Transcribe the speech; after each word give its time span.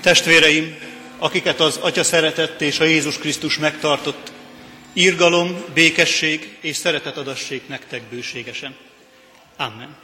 Testvéreim, 0.00 0.78
akiket 1.18 1.60
az 1.60 1.76
Atya 1.76 2.04
szeretett 2.04 2.60
és 2.60 2.80
a 2.80 2.84
Jézus 2.84 3.18
Krisztus 3.18 3.58
megtartott, 3.58 4.32
írgalom, 4.92 5.64
békesség 5.74 6.56
és 6.60 6.76
szeretet 6.76 7.16
adassék 7.16 7.68
nektek 7.68 8.02
bőségesen. 8.02 8.76
Amen. 9.56 9.96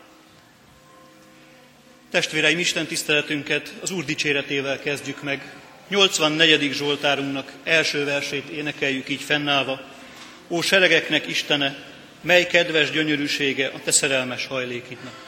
Testvéreim, 2.10 2.58
Isten 2.58 2.86
tiszteletünket 2.86 3.72
az 3.80 3.90
Úr 3.90 4.04
dicséretével 4.04 4.80
kezdjük 4.80 5.22
meg. 5.22 5.54
84. 5.88 6.72
Zsoltárunknak 6.72 7.52
első 7.64 8.04
versét 8.04 8.48
énekeljük 8.48 9.08
így 9.08 9.22
fennállva. 9.22 9.80
Ó 10.48 10.60
seregeknek 10.60 11.26
Istene, 11.26 11.76
mely 12.20 12.46
kedves 12.46 12.90
gyönyörűsége 12.90 13.66
a 13.66 13.80
te 13.84 13.90
szerelmes 13.90 14.46
hajlékidnak. 14.46 15.23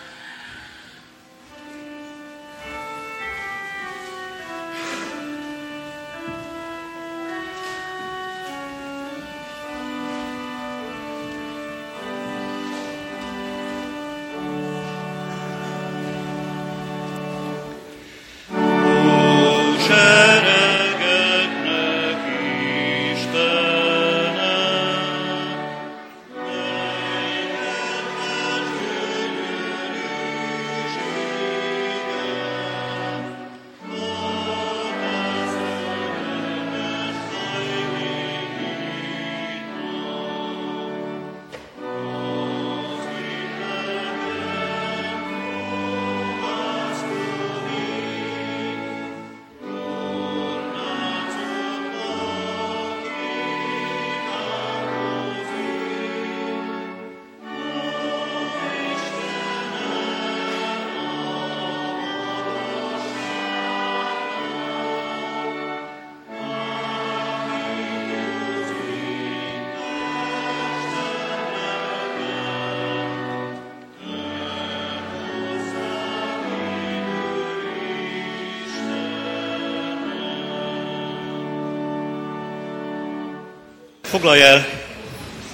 Foglalja 84.16 84.46
el 84.46 84.66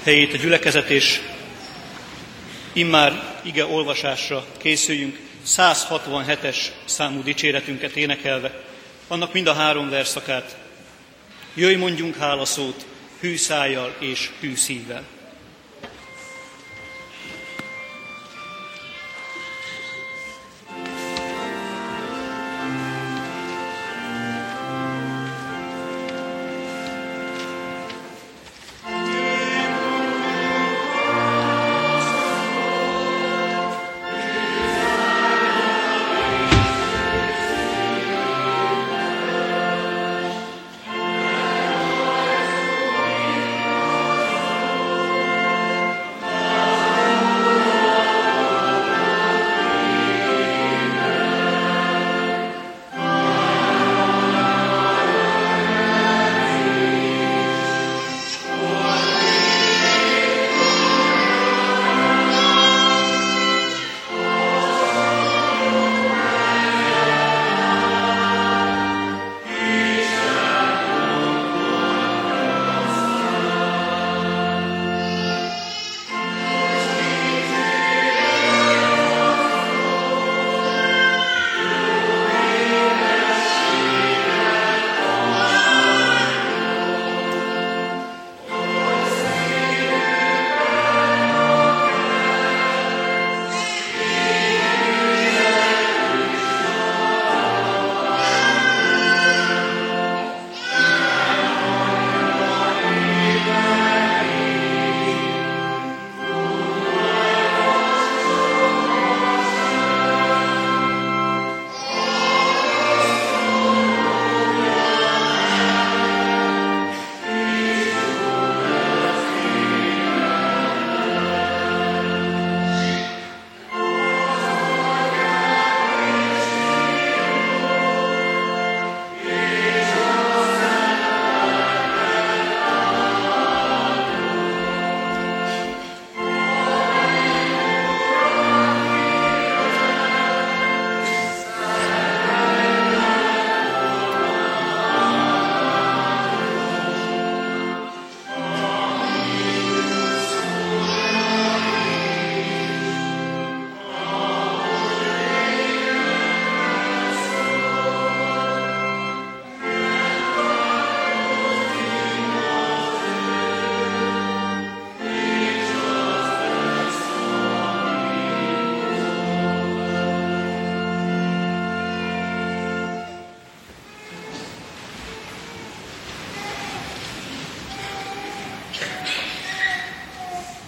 helyét 0.03 0.35
a 0.35 0.37
gyülekezet, 0.37 0.89
és 0.89 1.21
immár 2.73 3.41
ige 3.43 3.67
olvasásra 3.67 4.47
készüljünk 4.59 5.19
167-es 5.47 6.57
számú 6.85 7.23
dicséretünket 7.23 7.97
énekelve, 7.97 8.63
annak 9.09 9.33
mind 9.33 9.47
a 9.47 9.53
három 9.53 9.91
verszakát. 9.91 10.57
Jöjj, 11.55 11.75
mondjunk 11.75 12.17
hálaszót, 12.17 12.87
hű 13.21 13.37
szájjal 13.37 13.95
és 13.99 14.31
hű 14.41 14.55
szívvel. 14.55 15.03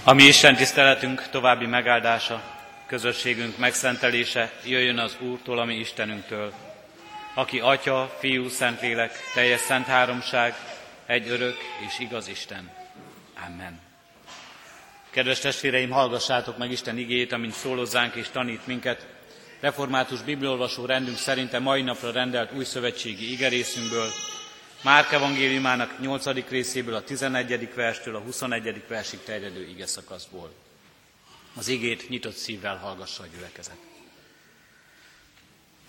A 0.05 0.13
mi 0.13 0.23
Isten 0.23 0.57
tiszteletünk 0.57 1.29
további 1.31 1.67
megáldása, 1.67 2.43
közösségünk 2.87 3.59
megszentelése 3.59 4.53
jöjjön 4.65 4.99
az 4.99 5.17
Úrtól, 5.21 5.59
ami 5.59 5.75
Istenünktől. 5.75 6.53
aki 7.35 7.61
Atya, 7.61 8.17
Fiú, 8.19 8.49
Szentlélek, 8.49 9.13
teljes 9.35 9.61
szent 9.61 9.87
háromság, 9.87 10.55
egy 11.07 11.29
örök 11.29 11.57
és 11.87 11.99
igaz 11.99 12.29
Isten. 12.29 12.71
Amen. 13.47 13.81
Kedves 15.11 15.39
testvéreim, 15.39 15.91
hallgassátok 15.91 16.59
meg 16.59 16.71
Isten 16.71 16.99
igét, 16.99 17.33
amint 17.33 17.53
szólozzánk 17.53 18.15
és 18.15 18.29
tanít 18.29 18.67
minket. 18.67 19.07
Református 19.61 20.23
bibliolvasó 20.23 20.87
rendünk 20.87 21.17
szerint 21.17 21.53
a 21.53 21.61
mai 21.61 21.83
napra 21.83 22.13
rendelt 22.13 22.53
új 22.53 22.65
szövetségi 22.65 23.33
igerészünkből, 23.33 24.09
Márk 24.85 25.13
evangéliumának 25.13 26.01
8. 26.01 26.49
részéből 26.49 26.95
a 26.95 27.05
11. 27.05 27.75
verstől 27.75 28.17
a 28.17 28.19
21. 28.19 28.83
versig 28.89 29.23
terjedő 29.23 29.69
ige 29.69 29.87
szakaszból. 29.87 30.53
Az 31.55 31.69
igét 31.69 32.09
nyitott 32.09 32.35
szívvel 32.35 32.77
hallgassa 32.77 33.23
a 33.23 33.27
gyülekezet. 33.35 33.77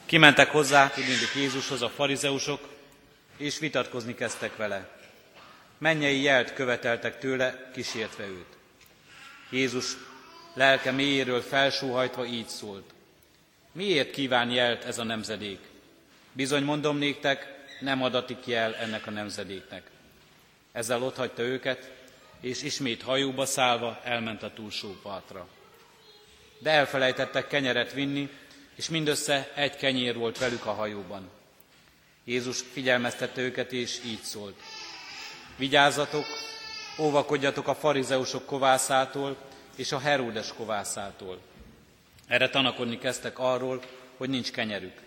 Kimentek 0.06 0.50
hozzá, 0.50 0.90
tudnék 0.90 1.34
Jézushoz 1.36 1.82
a 1.82 1.90
farizeusok, 1.90 2.70
és 3.38 3.60
vitatkozni 3.60 4.16
kezdtek 4.16 4.56
vele. 4.56 4.90
Mennyei 5.78 6.22
jelt 6.22 6.54
követeltek 6.54 7.20
tőle, 7.20 7.72
kísértve 7.74 8.24
őt. 8.24 8.58
Jézus 9.50 9.86
lelke 10.54 10.92
mélyéről 10.92 11.42
felsóhajtva 11.42 12.26
így 12.26 12.48
szólt. 12.48 12.94
Miért 13.72 14.12
kíván 14.12 14.52
jelt 14.52 14.84
ez 14.84 14.98
a 14.98 15.04
nemzedék? 15.04 15.60
Bizony 16.32 16.64
mondom 16.64 16.98
néktek, 16.98 17.55
nem 17.80 18.04
adatik 18.04 18.46
jel 18.46 18.76
ennek 18.76 19.08
a 19.08 19.12
nemzedéknek. 19.12 19.90
Ezzel 20.72 21.04
otthagyta 21.04 21.42
őket, 21.42 21.92
és 22.40 22.64
ismét 22.64 23.02
hajóba 23.02 23.46
szállva 23.46 24.00
elment 24.04 24.44
a 24.44 24.54
túlsó 24.54 24.98
partra. 25.02 25.48
De 26.60 26.72
elfelejtettek 26.72 27.48
kenyeret 27.48 27.94
vinni, 27.94 28.30
és 28.76 28.90
mindössze 28.90 29.52
egy 29.54 29.76
kenyér 29.76 30.16
volt 30.16 30.38
velük 30.38 30.66
a 30.66 30.74
hajóban. 30.74 31.30
Jézus 32.24 32.62
figyelmeztette 32.72 33.42
őket, 33.42 33.72
és 33.72 34.00
így 34.06 34.22
szólt. 34.22 34.56
Vigyázzatok, 35.56 36.26
óvakodjatok 37.00 37.68
a 37.68 37.76
farizeusok 37.76 38.46
kovászától 38.46 39.38
és 39.76 39.92
a 39.92 40.00
Heródes 40.00 40.54
kovászától. 40.54 41.40
Erre 42.28 42.50
tanakodni 42.50 42.98
kezdtek 42.98 43.40
arról, 43.40 43.82
hogy 44.18 44.30
nincs 44.30 44.52
kenyerük. 44.52 45.02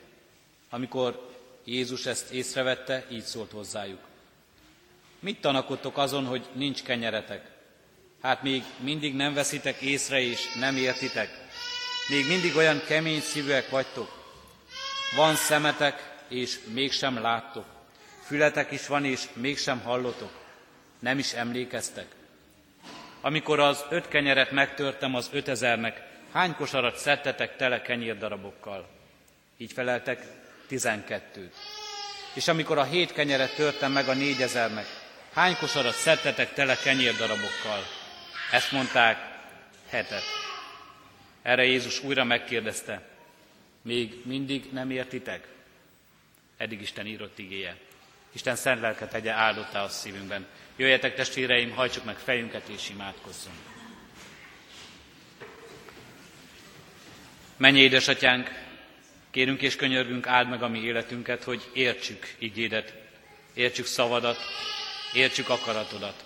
Amikor 0.71 1.38
Jézus 1.69 2.07
ezt 2.07 2.31
észrevette, 2.31 3.05
így 3.11 3.23
szólt 3.23 3.51
hozzájuk. 3.51 4.01
Mit 5.21 5.41
tanakodtok 5.41 5.99
azon, 5.99 6.25
hogy 6.25 6.47
nincs 6.53 6.83
kenyeretek? 6.83 7.51
Hát 8.23 8.43
még 8.43 8.63
mindig 8.79 9.15
nem 9.15 9.35
veszitek 9.35 9.81
észre 9.81 10.21
és 10.21 10.55
nem 10.55 10.77
értitek. 10.77 11.29
Még 12.09 12.27
mindig 12.27 12.57
olyan 12.57 12.81
kemény 12.87 13.21
szívűek 13.21 13.71
vagytok. 13.71 14.37
Van 15.17 15.35
szemetek, 15.35 16.15
és 16.29 16.59
mégsem 16.73 17.21
láttok. 17.21 17.65
Fületek 18.23 18.71
is 18.71 18.87
van, 18.87 19.05
és 19.05 19.29
mégsem 19.33 19.81
hallotok. 19.81 20.33
Nem 20.99 21.19
is 21.19 21.33
emlékeztek. 21.33 22.07
Amikor 23.21 23.61
az 23.61 23.85
öt 23.91 24.09
kenyeret 24.09 24.51
megtörtem 24.51 25.15
az 25.15 25.29
ötezernek, 25.33 26.03
hány 26.33 26.55
kosarat 26.55 26.97
szedtetek 26.97 27.57
tele 27.57 27.83
kenyérdarabokkal? 27.83 28.89
Így 29.57 29.73
feleltek, 29.73 30.27
tizenkettőt. 30.69 31.55
És 32.35 32.49
amikor 32.49 32.79
a 32.79 32.85
hét 32.85 33.13
kenyeret 33.13 33.55
törtem 33.55 33.93
meg 33.93 34.09
a 34.09 34.15
négyezernek, 34.15 34.87
hány 35.33 35.57
kosarat 35.57 35.95
szedtetek 35.95 36.53
tele 36.53 36.77
kenyérdarabokkal? 36.77 37.87
Ezt 38.53 38.73
mondták, 38.73 39.19
hetet. 39.89 40.23
Erre 41.43 41.65
Jézus 41.65 42.03
újra 42.03 42.25
megkérdezte, 42.25 43.03
még 43.83 44.15
mindig 44.25 44.73
nem 44.73 44.91
értitek? 44.91 45.47
Eddig 46.57 46.81
Isten 46.81 47.07
írott 47.07 47.39
igéje. 47.39 47.77
Isten 48.33 48.57
szent 48.57 48.81
lelket 48.81 49.11
tegye 49.11 49.33
áldottá 49.33 49.83
a 49.83 49.89
szívünkben. 49.89 50.47
Jöjjetek 50.77 51.15
testvéreim, 51.15 51.71
hajtsuk 51.71 52.05
meg 52.05 52.17
fejünket 52.17 52.69
és 52.69 52.91
imádkozzunk. 52.91 53.57
Menj 57.57 57.79
édesatyánk, 57.79 58.51
kérünk 59.31 59.63
és 59.63 59.77
könyörgünk, 59.77 60.27
áld 60.27 60.49
meg 60.49 60.63
a 60.63 60.69
mi 60.69 60.79
életünket, 60.79 61.45
hogy 61.45 61.71
értsük 61.73 62.35
igédet, 62.39 62.95
értsük 63.55 63.87
szavadat, 63.87 64.39
értsük 65.13 65.49
akaratodat. 65.49 66.25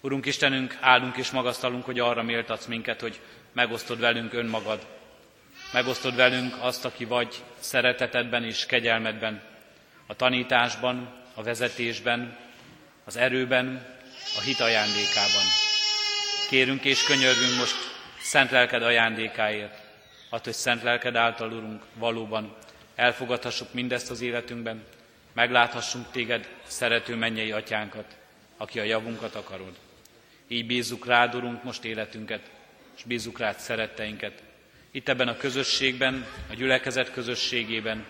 Urunk 0.00 0.26
Istenünk, 0.26 0.76
áldunk 0.80 1.16
és 1.16 1.30
magasztalunk, 1.30 1.84
hogy 1.84 1.98
arra 1.98 2.22
méltatsz 2.22 2.66
minket, 2.66 3.00
hogy 3.00 3.20
megosztod 3.52 4.00
velünk 4.00 4.32
önmagad, 4.32 4.86
megosztod 5.72 6.16
velünk 6.16 6.56
azt, 6.60 6.84
aki 6.84 7.04
vagy 7.04 7.34
szeretetedben 7.58 8.44
és 8.44 8.66
kegyelmedben, 8.66 9.42
a 10.06 10.14
tanításban, 10.14 11.14
a 11.34 11.42
vezetésben, 11.42 12.36
az 13.04 13.16
erőben, 13.16 13.96
a 14.36 14.40
hit 14.40 14.60
ajándékában. 14.60 15.44
Kérünk 16.48 16.84
és 16.84 17.04
könyörgünk 17.04 17.56
most 17.58 17.76
szent 18.20 18.50
lelked 18.50 18.82
ajándékáért, 18.82 19.87
att, 20.28 20.44
hogy 20.44 20.52
szent 20.52 20.82
lelked 20.82 21.16
által, 21.16 21.52
Urunk, 21.52 21.82
valóban 21.94 22.56
elfogadhassuk 22.94 23.72
mindezt 23.72 24.10
az 24.10 24.20
életünkben, 24.20 24.84
megláthassunk 25.32 26.10
téged, 26.10 26.48
szerető 26.66 27.16
mennyei 27.16 27.52
atyánkat, 27.52 28.16
aki 28.56 28.80
a 28.80 28.82
javunkat 28.82 29.34
akarod. 29.34 29.78
Így 30.48 30.66
bízzuk 30.66 31.06
rád, 31.06 31.34
Urunk, 31.34 31.62
most 31.62 31.84
életünket, 31.84 32.50
és 32.96 33.02
bízzuk 33.02 33.38
rád 33.38 33.58
szeretteinket. 33.58 34.42
Itt 34.90 35.08
ebben 35.08 35.28
a 35.28 35.36
közösségben, 35.36 36.26
a 36.50 36.54
gyülekezet 36.54 37.12
közösségében, 37.12 38.04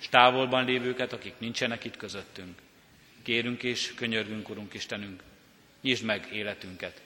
és 0.00 0.08
távolban 0.08 0.64
lévőket, 0.64 1.12
akik 1.12 1.34
nincsenek 1.38 1.84
itt 1.84 1.96
közöttünk. 1.96 2.58
Kérünk 3.22 3.62
és 3.62 3.94
könyörgünk, 3.94 4.48
Urunk 4.48 4.74
Istenünk, 4.74 5.22
nyisd 5.80 6.04
meg 6.04 6.28
életünket, 6.32 7.00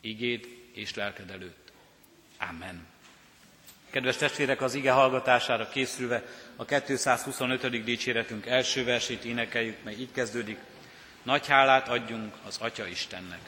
igéd 0.00 0.46
és 0.72 0.94
lelked 0.94 1.30
előtt. 1.30 1.72
Amen. 2.38 2.93
Kedves 3.94 4.16
testvérek, 4.16 4.60
az 4.62 4.74
ige 4.74 4.90
hallgatására 4.90 5.68
készülve 5.68 6.22
a 6.56 6.64
225. 6.64 7.84
dicséretünk 7.84 8.46
első 8.46 8.84
versét 8.84 9.24
énekeljük, 9.24 9.76
mely 9.84 9.94
így 9.94 10.12
kezdődik. 10.12 10.58
Nagy 11.22 11.46
hálát 11.46 11.88
adjunk 11.88 12.34
az 12.46 12.58
Atya 12.60 12.86
Istennek. 12.86 13.38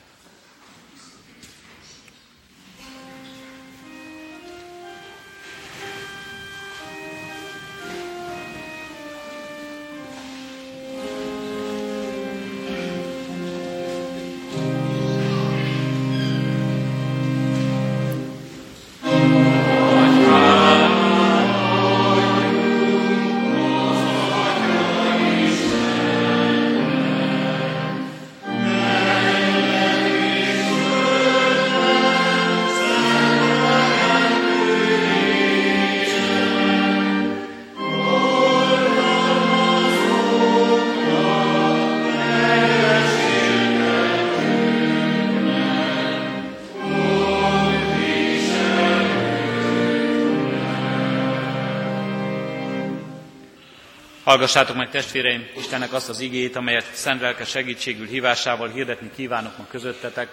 Hallgassátok 54.36 54.76
meg 54.76 54.90
testvéreim 54.90 55.46
Istennek 55.56 55.92
azt 55.92 56.08
az 56.08 56.20
igét, 56.20 56.56
amelyet 56.56 56.94
szent 56.94 57.20
lelke 57.20 57.44
segítségül 57.44 58.06
hívásával 58.06 58.68
hirdetni 58.68 59.10
kívánok 59.14 59.58
ma 59.58 59.66
közöttetek, 59.70 60.28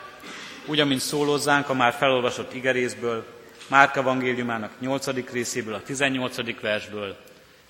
úgy, 0.65 0.79
amint 0.79 0.99
szólózzánk 0.99 1.69
a 1.69 1.73
már 1.73 1.93
felolvasott 1.93 2.53
igerészből, 2.53 3.25
Márk 3.67 3.95
evangéliumának 3.95 4.71
8. 4.79 5.31
részéből, 5.31 5.73
a 5.73 5.83
18. 5.83 6.59
versből. 6.61 7.17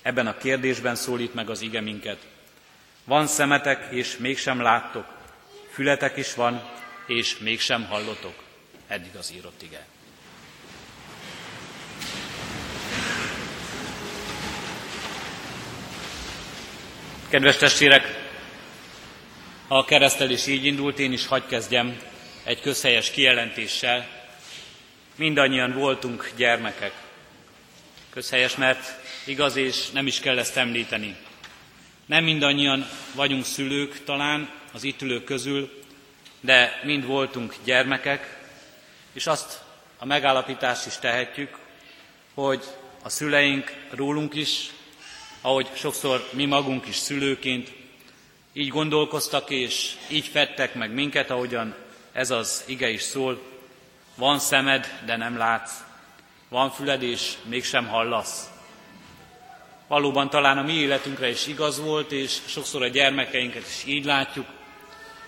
Ebben 0.02 0.26
a 0.26 0.36
kérdésben 0.36 0.94
szólít 0.94 1.34
meg 1.34 1.50
az 1.50 1.60
ige 1.60 1.80
minket. 1.80 2.18
Van 3.04 3.26
szemetek, 3.26 3.86
és 3.90 4.16
mégsem 4.16 4.60
láttok, 4.60 5.06
fületek 5.70 6.16
is 6.16 6.34
van, 6.34 6.62
és 7.06 7.38
mégsem 7.38 7.84
hallotok. 7.84 8.34
Eddig 8.88 9.16
az 9.18 9.32
írott 9.36 9.62
ige. 9.62 9.86
Kedves 17.34 17.56
testvérek, 17.56 18.30
a 19.68 19.84
keresztelés 19.84 20.46
így 20.46 20.64
indult, 20.64 20.98
én 20.98 21.12
is 21.12 21.26
hagy 21.26 21.46
kezdjem 21.46 22.00
egy 22.44 22.60
közhelyes 22.60 23.10
kijelentéssel. 23.10 24.06
Mindannyian 25.16 25.72
voltunk 25.72 26.30
gyermekek. 26.36 26.92
Közhelyes, 28.10 28.56
mert 28.56 29.00
igaz, 29.24 29.56
és 29.56 29.90
nem 29.90 30.06
is 30.06 30.20
kell 30.20 30.38
ezt 30.38 30.56
említeni. 30.56 31.16
Nem 32.06 32.24
mindannyian 32.24 32.86
vagyunk 33.14 33.44
szülők 33.44 34.04
talán 34.04 34.50
az 34.72 34.84
itt 34.84 35.02
ülők 35.02 35.24
közül, 35.24 35.82
de 36.40 36.80
mind 36.84 37.06
voltunk 37.06 37.54
gyermekek, 37.64 38.38
és 39.12 39.26
azt 39.26 39.62
a 39.98 40.04
megállapítást 40.04 40.86
is 40.86 40.96
tehetjük, 40.96 41.58
hogy 42.34 42.64
a 43.02 43.08
szüleink 43.08 43.72
rólunk 43.90 44.34
is, 44.34 44.70
ahogy 45.44 45.68
sokszor 45.74 46.28
mi 46.32 46.44
magunk 46.44 46.86
is 46.86 46.96
szülőként 46.96 47.72
így 48.52 48.68
gondolkoztak 48.68 49.50
és 49.50 49.92
így 50.08 50.26
fettek 50.26 50.74
meg 50.74 50.92
minket, 50.92 51.30
ahogyan 51.30 51.74
ez 52.12 52.30
az 52.30 52.64
ige 52.66 52.90
is 52.90 53.02
szól. 53.02 53.40
Van 54.14 54.38
szemed, 54.38 55.02
de 55.06 55.16
nem 55.16 55.36
látsz. 55.36 55.72
Van 56.48 56.70
füled, 56.70 57.02
és 57.02 57.32
mégsem 57.42 57.86
hallasz. 57.86 58.50
Valóban 59.86 60.30
talán 60.30 60.58
a 60.58 60.62
mi 60.62 60.72
életünkre 60.72 61.28
is 61.28 61.46
igaz 61.46 61.80
volt, 61.80 62.12
és 62.12 62.38
sokszor 62.46 62.82
a 62.82 62.88
gyermekeinket 62.88 63.66
is 63.66 63.84
így 63.86 64.04
látjuk, 64.04 64.46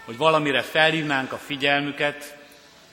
hogy 0.04 0.16
valamire 0.16 0.62
felhívnánk 0.62 1.32
a 1.32 1.38
figyelmüket, 1.38 2.36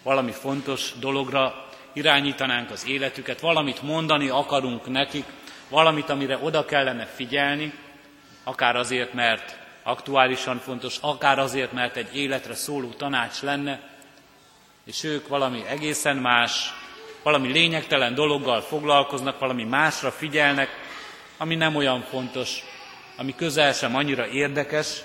valami 0.02 0.32
fontos 0.32 0.94
dologra 1.00 1.70
irányítanánk 1.94 2.72
az 2.72 2.88
életüket, 2.88 3.40
valamit 3.40 3.82
mondani 3.82 4.28
akarunk 4.28 4.88
nekik, 4.88 5.26
valamit, 5.74 6.10
amire 6.10 6.38
oda 6.42 6.66
kellene 6.66 7.06
figyelni, 7.06 7.74
akár 8.44 8.76
azért, 8.76 9.14
mert 9.14 9.58
aktuálisan 9.84 10.60
fontos, 10.60 10.98
akár 11.02 11.40
azért, 11.40 11.72
mert 11.72 11.96
egy 11.96 12.16
életre 12.16 12.54
szóló 12.56 12.90
tanács 12.90 13.42
lenne, 13.42 13.80
és 14.86 15.04
ők 15.04 15.28
valami 15.28 15.64
egészen 15.68 16.18
más, 16.18 16.74
valami 17.24 17.52
lényegtelen 17.52 18.14
dologgal 18.14 18.62
foglalkoznak, 18.62 19.40
valami 19.40 19.64
másra 19.64 20.12
figyelnek, 20.12 20.70
ami 21.38 21.56
nem 21.56 21.76
olyan 21.76 22.02
fontos, 22.02 22.64
ami 23.18 23.36
közel 23.36 23.74
sem 23.74 23.96
annyira 23.96 24.28
érdekes, 24.28 25.02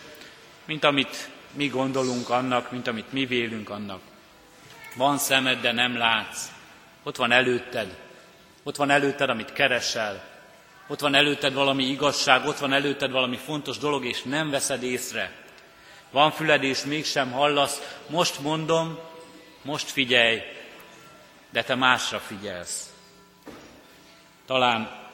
mint 0.64 0.84
amit 0.84 1.30
mi 1.52 1.68
gondolunk 1.68 2.30
annak, 2.30 2.70
mint 2.70 2.86
amit 2.86 3.12
mi 3.12 3.26
vélünk 3.26 3.70
annak. 3.70 4.00
Van 4.96 5.18
szemed, 5.18 5.60
de 5.60 5.72
nem 5.72 5.96
látsz. 5.96 6.50
Ott 7.02 7.16
van 7.16 7.32
előtted. 7.32 7.96
Ott 8.62 8.76
van 8.76 8.90
előtted, 8.90 9.30
amit 9.30 9.52
keresel. 9.52 10.36
Ott 10.90 11.00
van 11.00 11.14
előtted 11.14 11.54
valami 11.54 11.84
igazság, 11.84 12.46
ott 12.46 12.58
van 12.58 12.72
előtted 12.72 13.10
valami 13.10 13.36
fontos 13.36 13.78
dolog, 13.78 14.04
és 14.04 14.22
nem 14.22 14.50
veszed 14.50 14.82
észre. 14.82 15.32
Van 16.10 16.30
füled, 16.30 16.62
és 16.62 16.84
mégsem 16.84 17.30
hallasz. 17.30 17.98
Most 18.06 18.40
mondom, 18.40 18.98
most 19.62 19.90
figyelj, 19.90 20.40
de 21.50 21.62
te 21.62 21.74
másra 21.74 22.18
figyelsz. 22.18 22.92
Talán 24.46 25.06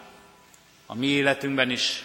a 0.86 0.94
mi 0.94 1.06
életünkben 1.06 1.70
is, 1.70 2.04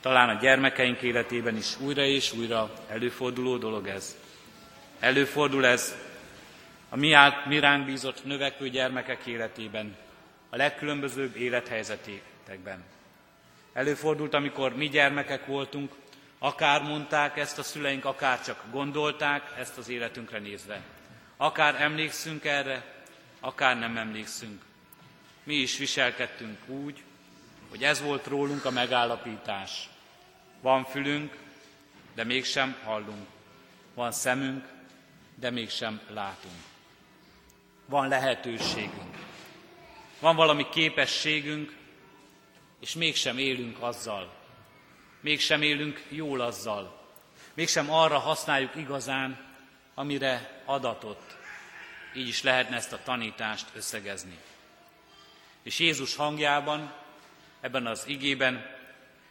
talán 0.00 0.28
a 0.28 0.40
gyermekeink 0.40 1.00
életében 1.00 1.56
is 1.56 1.80
újra 1.80 2.04
és 2.04 2.32
újra 2.32 2.70
előforduló 2.88 3.56
dolog 3.56 3.88
ez. 3.88 4.16
Előfordul 5.00 5.66
ez 5.66 5.96
a 6.88 6.96
mi, 6.96 7.12
át, 7.12 7.46
mi 7.46 7.58
ránk 7.58 7.84
bízott 7.84 8.24
növekvő 8.24 8.68
gyermekek 8.68 9.26
életében, 9.26 9.96
a 10.50 10.56
legkülönbözőbb 10.56 11.36
élethelyzetekben. 12.48 12.84
Előfordult, 13.72 14.34
amikor 14.34 14.76
mi 14.76 14.88
gyermekek 14.88 15.46
voltunk, 15.46 15.92
akár 16.38 16.82
mondták 16.82 17.36
ezt 17.36 17.58
a 17.58 17.62
szüleink, 17.62 18.04
akár 18.04 18.44
csak 18.44 18.64
gondolták 18.70 19.54
ezt 19.58 19.78
az 19.78 19.88
életünkre 19.88 20.38
nézve. 20.38 20.80
Akár 21.36 21.82
emlékszünk 21.82 22.44
erre, 22.44 23.04
akár 23.40 23.78
nem 23.78 23.96
emlékszünk. 23.96 24.62
Mi 25.42 25.54
is 25.54 25.78
viselkedtünk 25.78 26.58
úgy, 26.66 27.02
hogy 27.68 27.84
ez 27.84 28.02
volt 28.02 28.26
rólunk 28.26 28.64
a 28.64 28.70
megállapítás. 28.70 29.88
Van 30.60 30.84
fülünk, 30.84 31.36
de 32.14 32.24
mégsem 32.24 32.76
hallunk. 32.84 33.26
Van 33.94 34.12
szemünk, 34.12 34.64
de 35.34 35.50
mégsem 35.50 36.00
látunk. 36.08 36.54
Van 37.86 38.08
lehetőségünk. 38.08 39.16
Van 40.20 40.36
valami 40.36 40.68
képességünk, 40.68 41.76
és 42.84 42.94
mégsem 42.94 43.38
élünk 43.38 43.82
azzal. 43.82 44.34
Mégsem 45.20 45.62
élünk 45.62 46.04
jól 46.08 46.40
azzal. 46.40 47.08
Mégsem 47.54 47.90
arra 47.90 48.18
használjuk 48.18 48.76
igazán, 48.76 49.44
amire 49.94 50.62
adatott. 50.64 51.36
Így 52.14 52.28
is 52.28 52.42
lehetne 52.42 52.76
ezt 52.76 52.92
a 52.92 53.02
tanítást 53.02 53.66
összegezni. 53.74 54.38
És 55.62 55.78
Jézus 55.78 56.16
hangjában, 56.16 56.94
ebben 57.60 57.86
az 57.86 58.04
igében 58.06 58.66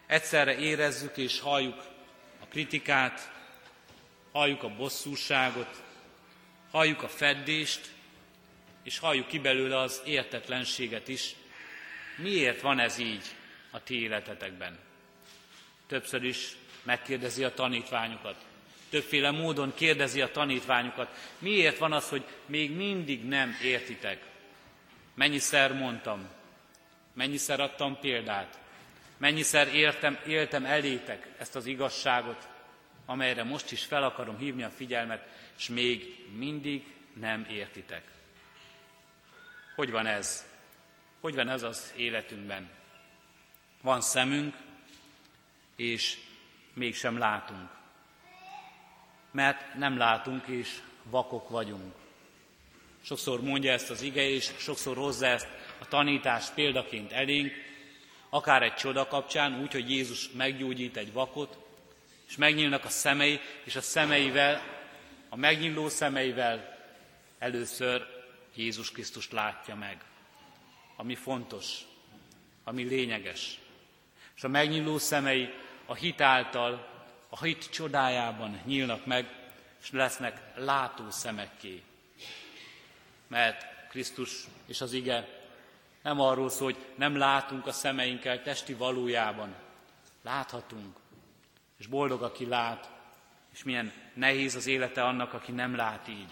egyszerre 0.07 0.57
érezzük 0.57 1.17
és 1.17 1.39
halljuk 1.39 1.83
a 2.39 2.45
kritikát, 2.45 3.31
halljuk 4.31 4.63
a 4.63 4.75
bosszúságot, 4.75 5.83
halljuk 6.71 7.03
a 7.03 7.07
feddést, 7.07 7.91
és 8.83 8.99
halljuk 8.99 9.27
ki 9.27 9.39
belőle 9.39 9.79
az 9.79 10.01
értetlenséget 10.05 11.07
is. 11.07 11.35
Miért 12.17 12.61
van 12.61 12.79
ez 12.79 12.97
így 12.97 13.41
a 13.73 13.83
ti 13.83 14.01
életetekben? 14.01 14.79
Többször 15.87 16.23
is 16.23 16.55
megkérdezi 16.83 17.43
a 17.43 17.53
tanítványokat. 17.53 18.35
Többféle 18.89 19.31
módon 19.31 19.73
kérdezi 19.75 20.21
a 20.21 20.31
tanítványokat. 20.31 21.07
Miért 21.39 21.77
van 21.77 21.93
az, 21.93 22.09
hogy 22.09 22.23
még 22.45 22.75
mindig 22.75 23.25
nem 23.25 23.57
értitek? 23.63 24.21
Mennyiszer 25.13 25.73
mondtam, 25.73 26.29
mennyiszer 27.13 27.59
adtam 27.59 27.99
példát, 27.99 28.59
mennyiszer 29.17 29.75
értem, 29.75 30.19
éltem 30.27 30.65
elétek 30.65 31.27
ezt 31.37 31.55
az 31.55 31.65
igazságot, 31.65 32.47
amelyre 33.05 33.43
most 33.43 33.71
is 33.71 33.83
fel 33.83 34.03
akarom 34.03 34.37
hívni 34.37 34.63
a 34.63 34.69
figyelmet, 34.69 35.27
és 35.57 35.67
még 35.67 36.25
mindig 36.35 36.83
nem 37.13 37.45
értitek. 37.49 38.03
Hogy 39.75 39.91
van 39.91 40.05
ez? 40.05 40.45
Hogy 41.19 41.35
van 41.35 41.49
ez 41.49 41.63
az 41.63 41.93
életünkben? 41.95 42.69
Van 43.83 44.01
szemünk, 44.01 44.55
és 45.75 46.17
mégsem 46.73 47.17
látunk. 47.17 47.69
Mert 49.31 49.73
nem 49.73 49.97
látunk, 49.97 50.47
és 50.47 50.81
vakok 51.03 51.49
vagyunk. 51.49 51.93
Sokszor 53.01 53.41
mondja 53.41 53.71
ezt 53.71 53.89
az 53.89 54.01
ige, 54.01 54.29
és 54.29 54.51
sokszor 54.57 54.97
hozza 54.97 55.25
ezt 55.25 55.47
a 55.79 55.87
tanítás 55.87 56.49
példaként 56.49 57.11
elénk, 57.11 57.51
akár 58.29 58.61
egy 58.63 58.73
csoda 58.73 59.07
kapcsán, 59.07 59.61
úgy, 59.61 59.71
hogy 59.71 59.89
Jézus 59.89 60.29
meggyógyít 60.29 60.97
egy 60.97 61.13
vakot, 61.13 61.57
és 62.27 62.35
megnyílnak 62.35 62.85
a 62.85 62.89
szemei, 62.89 63.39
és 63.63 63.75
a 63.75 63.81
szemeivel, 63.81 64.61
a 65.29 65.35
megnyíló 65.35 65.89
szemeivel 65.89 66.77
először 67.39 68.05
Jézus 68.55 68.91
Krisztust 68.91 69.31
látja 69.31 69.75
meg, 69.75 70.03
ami 70.95 71.15
fontos, 71.15 71.79
ami 72.63 72.83
lényeges. 72.83 73.61
És 74.35 74.43
a 74.43 74.47
megnyíló 74.47 74.97
szemei 74.97 75.53
a 75.85 75.93
hit 75.93 76.21
által, 76.21 76.87
a 77.29 77.43
hit 77.43 77.69
csodájában 77.69 78.61
nyílnak 78.65 79.05
meg, 79.05 79.35
és 79.81 79.91
lesznek 79.91 80.41
látó 80.55 81.09
szemekké. 81.09 81.83
Mert 83.27 83.87
Krisztus 83.89 84.43
és 84.65 84.81
az 84.81 84.93
ige 84.93 85.27
nem 86.01 86.19
arról 86.19 86.49
szól, 86.49 86.71
hogy 86.71 86.85
nem 86.95 87.17
látunk 87.17 87.67
a 87.67 87.71
szemeinkkel 87.71 88.41
testi 88.41 88.73
valójában. 88.73 89.55
Láthatunk, 90.21 90.95
és 91.77 91.87
boldog, 91.87 92.23
aki 92.23 92.45
lát, 92.45 92.89
és 93.53 93.63
milyen 93.63 93.91
nehéz 94.13 94.55
az 94.55 94.67
élete 94.67 95.03
annak, 95.03 95.33
aki 95.33 95.51
nem 95.51 95.75
lát 95.75 96.07
így 96.07 96.31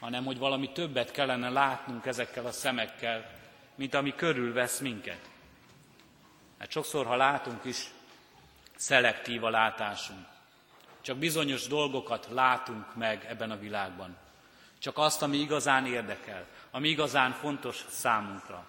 hanem 0.00 0.24
hogy 0.24 0.38
valami 0.38 0.72
többet 0.72 1.10
kellene 1.10 1.48
látnunk 1.48 2.06
ezekkel 2.06 2.46
a 2.46 2.52
szemekkel, 2.52 3.30
mint 3.74 3.94
ami 3.94 4.14
körülvesz 4.14 4.78
minket. 4.78 5.28
Mert 6.60 6.72
sokszor, 6.72 7.06
ha 7.06 7.16
látunk 7.16 7.64
is, 7.64 7.84
szelektív 8.76 9.44
a 9.44 9.50
látásunk. 9.50 10.26
Csak 11.00 11.16
bizonyos 11.16 11.66
dolgokat 11.66 12.28
látunk 12.30 12.94
meg 12.94 13.26
ebben 13.28 13.50
a 13.50 13.58
világban. 13.58 14.16
Csak 14.78 14.98
azt, 14.98 15.22
ami 15.22 15.36
igazán 15.36 15.86
érdekel, 15.86 16.46
ami 16.70 16.88
igazán 16.88 17.32
fontos 17.32 17.84
számunkra. 17.88 18.66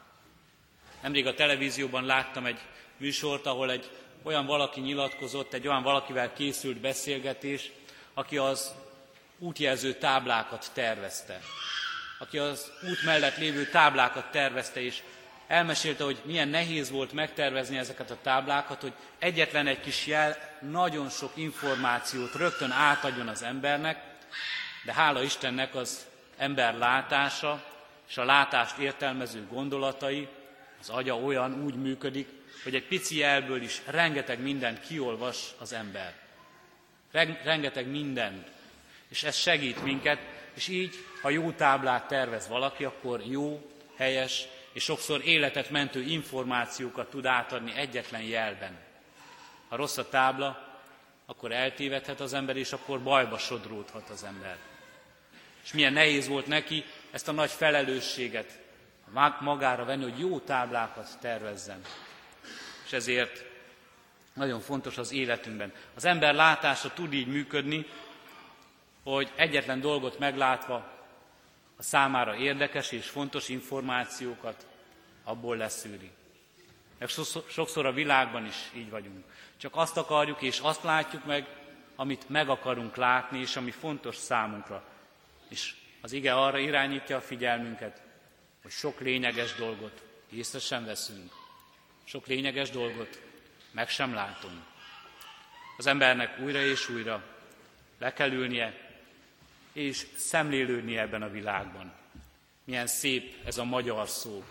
Nemrég 1.02 1.28
a 1.28 1.34
televízióban 1.34 2.06
láttam 2.06 2.46
egy 2.46 2.60
műsort, 2.98 3.46
ahol 3.46 3.72
egy 3.72 3.90
olyan 4.24 4.46
valaki 4.46 4.80
nyilatkozott, 4.80 5.54
egy 5.54 5.68
olyan 5.68 5.84
valakivel 5.84 6.34
készült 6.34 6.78
beszélgetés, 6.78 7.72
aki 8.14 8.38
az 8.38 8.74
útjelző 9.38 9.94
táblákat 9.94 10.72
tervezte. 10.74 11.40
Aki 12.20 12.38
az 12.38 12.72
út 12.90 13.04
mellett 13.04 13.38
lévő 13.38 13.70
táblákat 13.70 14.32
tervezte, 14.32 14.82
és 14.82 15.04
elmesélte, 15.52 16.04
hogy 16.04 16.22
milyen 16.24 16.48
nehéz 16.48 16.90
volt 16.90 17.12
megtervezni 17.12 17.78
ezeket 17.78 18.12
a 18.12 18.18
táblákat, 18.22 18.82
hogy 18.82 18.94
egyetlen 19.20 19.68
egy 19.68 19.80
kis 19.80 20.08
jel 20.08 20.38
nagyon 20.60 21.10
sok 21.10 21.32
információt 21.36 22.36
rögtön 22.36 22.72
átadjon 22.72 23.28
az 23.28 23.44
embernek, 23.44 24.04
de 24.86 24.94
hála 24.94 25.24
Istennek 25.24 25.76
az 25.76 26.06
ember 26.38 26.78
látása 26.78 27.64
és 28.10 28.18
a 28.18 28.26
látást 28.26 28.78
értelmező 28.78 29.48
gondolatai 29.50 30.28
az 30.80 30.90
agya 30.90 31.16
olyan 31.16 31.64
úgy 31.64 31.76
működik, 31.76 32.28
hogy 32.64 32.76
egy 32.76 32.88
pici 32.88 33.18
jelből 33.18 33.62
is 33.62 33.82
rengeteg 33.86 34.40
mindent 34.42 34.88
kiolvas 34.88 35.54
az 35.60 35.74
ember. 35.74 36.14
Rengeteg 37.44 37.88
mindent. 37.88 38.48
És 39.08 39.24
ez 39.24 39.36
segít 39.36 39.84
minket, 39.84 40.20
és 40.54 40.68
így, 40.68 40.96
ha 41.22 41.30
jó 41.30 41.52
táblát 41.52 42.08
tervez 42.08 42.48
valaki, 42.48 42.84
akkor 42.84 43.22
jó, 43.26 43.72
helyes 43.96 44.48
és 44.72 44.84
sokszor 44.84 45.22
életet 45.26 45.70
mentő 45.70 46.02
információkat 46.02 47.10
tud 47.10 47.26
átadni 47.26 47.74
egyetlen 47.76 48.22
jelben. 48.22 48.78
Ha 49.70 49.76
rossz 49.76 49.98
a 49.98 50.10
tábla, 50.10 50.70
akkor 51.26 51.52
eltévedhet 51.52 52.20
az 52.20 52.34
ember, 52.34 52.58
és 52.58 52.72
akkor 52.72 53.02
bajba 53.02 53.38
sodródhat 53.38 54.10
az 54.10 54.24
ember. 54.24 54.58
És 55.64 55.74
milyen 55.74 55.94
nehéz 55.94 56.28
volt 56.28 56.48
neki 56.48 56.86
ezt 57.12 57.28
a 57.28 57.32
nagy 57.32 57.52
felelősséget 57.52 58.60
magára 59.40 59.86
venni, 59.86 60.04
hogy 60.04 60.20
jó 60.20 60.40
táblákat 60.40 61.18
tervezzen. 61.20 61.82
És 62.86 62.94
ezért 62.94 63.46
nagyon 64.34 64.60
fontos 64.60 64.98
az 64.98 65.12
életünkben. 65.12 65.74
Az 65.96 66.06
ember 66.06 66.34
látása 66.34 66.94
tud 66.94 67.14
így 67.14 67.28
működni, 67.28 67.86
hogy 69.04 69.32
egyetlen 69.36 69.82
dolgot 69.82 70.20
meglátva 70.20 71.01
a 71.82 71.84
számára 71.84 72.36
érdekes 72.36 72.92
és 72.92 73.10
fontos 73.10 73.50
információkat 73.50 74.66
abból 75.24 75.58
leszűri. 75.58 76.12
Meg 76.98 77.10
sokszor 77.50 77.86
a 77.86 77.92
világban 77.92 78.46
is 78.46 78.56
így 78.74 78.90
vagyunk. 78.90 79.26
Csak 79.58 79.76
azt 79.76 79.98
akarjuk 79.98 80.42
és 80.42 80.60
azt 80.60 80.84
látjuk 80.84 81.26
meg, 81.26 81.48
amit 81.96 82.30
meg 82.30 82.50
akarunk 82.50 82.96
látni, 82.96 83.40
és 83.40 83.56
ami 83.56 83.72
fontos 83.72 84.16
számunkra. 84.16 84.84
És 85.48 85.74
az 86.02 86.12
ige 86.12 86.34
arra 86.34 86.58
irányítja 86.58 87.18
a 87.18 87.22
figyelmünket, 87.22 88.02
hogy 88.62 88.72
sok 88.72 89.00
lényeges 89.00 89.56
dolgot 89.56 90.04
észre 90.30 90.60
sem 90.60 90.86
veszünk. 90.86 91.32
Sok 92.04 92.28
lényeges 92.28 92.70
dolgot 92.70 93.22
meg 93.72 93.90
sem 93.90 94.14
látunk. 94.14 94.62
Az 95.78 95.88
embernek 95.88 96.40
újra 96.40 96.60
és 96.60 96.90
újra 96.90 97.24
le 97.98 98.14
kell 98.14 98.32
ülnie, 98.32 98.91
és 99.74 100.08
szemlélődni 100.16 100.98
ebben 100.98 101.22
a 101.22 101.30
világban. 101.30 101.92
Milyen 102.64 102.88
szép 102.88 103.36
ez 103.46 103.58
a 103.58 103.64
magyar 103.64 104.10
szó, 104.10 104.44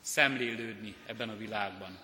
szemlélődni 0.00 0.94
ebben 1.06 1.28
a 1.28 1.36
világban. 1.36 1.98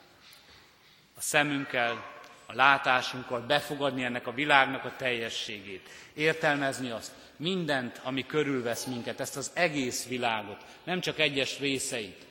A 1.15 1.21
szemünkkel, 1.21 2.17
a 2.47 2.55
látásunkkal 2.55 3.41
befogadni 3.41 4.05
ennek 4.05 4.27
a 4.27 4.33
világnak 4.33 4.85
a 4.85 4.97
teljességét, 4.97 5.89
értelmezni 6.15 6.91
azt, 6.91 7.13
mindent, 7.37 8.01
ami 8.03 8.27
körülvesz 8.27 8.85
minket, 8.85 9.21
ezt 9.21 9.37
az 9.37 9.51
egész 9.55 10.07
világot, 10.07 10.65
nem 10.85 11.01
csak 11.01 11.19
egyes 11.19 11.59
részeit, 11.59 12.27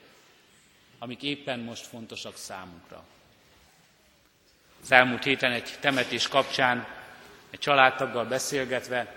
amik 1.00 1.24
éppen 1.24 1.60
most 1.60 1.86
fontosak 1.86 2.38
számunkra. 2.38 3.04
Az 4.82 4.92
elmúlt 4.92 5.24
héten 5.24 5.52
egy 5.52 5.78
temetés 5.80 6.28
kapcsán 6.28 6.88
egy 7.50 7.60
családtaggal 7.60 8.26
beszélgetve, 8.26 9.16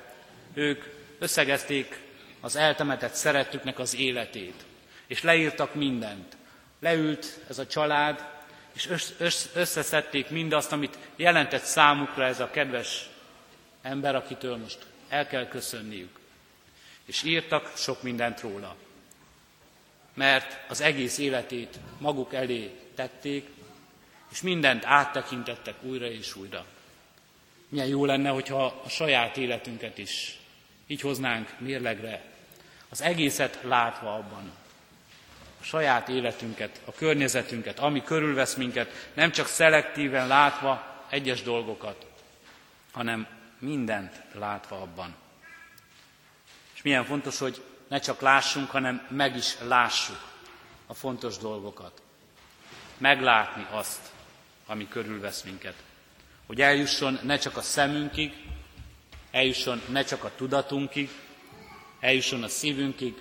ők 0.55 1.00
összegezték 1.21 2.01
az 2.41 2.57
eltemetett 2.57 3.15
szeretüknek 3.15 3.79
az 3.79 3.97
életét, 3.97 4.65
és 5.07 5.23
leírtak 5.23 5.75
mindent. 5.75 6.37
Leült 6.81 7.41
ez 7.49 7.59
a 7.59 7.67
család, 7.67 8.25
és 8.73 8.89
összeszedték 9.55 10.29
mindazt, 10.29 10.73
amit 10.73 10.99
jelentett 11.17 11.65
számukra 11.65 12.25
ez 12.25 12.41
a 12.41 12.51
kedves 12.51 13.09
ember, 13.83 14.15
akitől 14.15 14.57
most 14.57 14.79
el 15.09 15.27
kell 15.27 15.49
köszönniük. 15.49 16.19
És 17.05 17.23
írtak 17.23 17.73
sok 17.77 18.03
mindent 18.03 18.41
róla. 18.41 18.77
Mert 20.15 20.71
az 20.71 20.81
egész 20.81 21.19
életét 21.19 21.79
maguk 21.99 22.35
elé 22.35 22.71
tették, 22.95 23.49
és 24.31 24.43
mindent 24.43 24.85
áttekintettek 24.85 25.75
újra 25.83 26.07
és 26.07 26.37
újra. 26.37 26.65
Milyen 27.69 27.87
jó 27.87 28.05
lenne, 28.05 28.29
hogyha 28.29 28.81
a 28.85 28.89
saját 28.89 29.37
életünket 29.37 29.99
is 29.99 30.40
így 30.91 31.01
hoznánk 31.01 31.49
mérlegre, 31.59 32.23
az 32.89 33.03
egészet 33.03 33.59
látva 33.63 34.15
abban, 34.15 34.53
a 35.61 35.65
saját 35.65 36.09
életünket, 36.09 36.81
a 36.85 36.93
környezetünket, 36.93 37.79
ami 37.79 38.03
körülvesz 38.03 38.55
minket, 38.55 39.11
nem 39.15 39.31
csak 39.31 39.47
szelektíven 39.47 40.27
látva 40.27 41.05
egyes 41.09 41.43
dolgokat, 41.43 42.07
hanem 42.93 43.27
mindent 43.59 44.23
látva 44.33 44.81
abban. 44.81 45.15
És 46.75 46.83
milyen 46.83 47.05
fontos, 47.05 47.39
hogy 47.39 47.63
ne 47.89 47.99
csak 47.99 48.21
lássunk, 48.21 48.71
hanem 48.71 49.07
meg 49.09 49.37
is 49.37 49.57
lássuk 49.61 50.31
a 50.87 50.95
fontos 50.95 51.39
dolgokat. 51.39 52.03
Meglátni 52.99 53.67
azt, 53.71 54.01
ami 54.67 54.89
körülvesz 54.89 55.43
minket. 55.43 55.75
Hogy 56.47 56.61
eljusson 56.61 57.19
ne 57.23 57.37
csak 57.37 57.57
a 57.57 57.63
szemünkig, 57.63 58.50
eljusson 59.31 59.83
ne 59.89 60.05
csak 60.05 60.25
a 60.25 60.33
tudatunkig, 60.37 61.09
eljusson 62.01 62.43
a 62.43 62.49
szívünkig, 62.49 63.15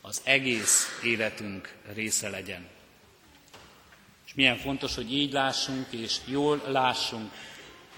az 0.00 0.20
egész 0.24 1.00
életünk 1.02 1.74
része 1.94 2.28
legyen. 2.28 2.68
És 4.26 4.34
milyen 4.34 4.56
fontos, 4.56 4.94
hogy 4.94 5.12
így 5.12 5.32
lássunk, 5.32 5.86
és 5.90 6.16
jól 6.24 6.62
lássunk, 6.66 7.32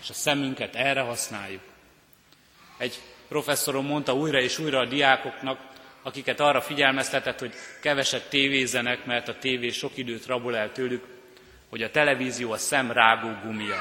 és 0.02 0.10
a 0.10 0.12
szemünket 0.12 0.74
erre 0.74 1.00
használjuk. 1.00 1.62
Egy 2.76 3.00
professzorom 3.28 3.86
mondta 3.86 4.14
újra 4.14 4.40
és 4.40 4.58
újra 4.58 4.78
a 4.78 4.86
diákoknak, 4.86 5.70
akiket 6.02 6.40
arra 6.40 6.60
figyelmeztetett, 6.60 7.38
hogy 7.38 7.52
keveset 7.80 8.28
tévézenek, 8.28 9.04
mert 9.04 9.28
a 9.28 9.38
tévé 9.38 9.68
sok 9.70 9.96
időt 9.96 10.26
rabol 10.26 10.56
el 10.56 10.72
tőlük, 10.72 11.06
hogy 11.68 11.82
a 11.82 11.90
televízió 11.90 12.52
a 12.52 12.56
szem 12.56 12.92
rágó 12.92 13.30
gumia. 13.44 13.80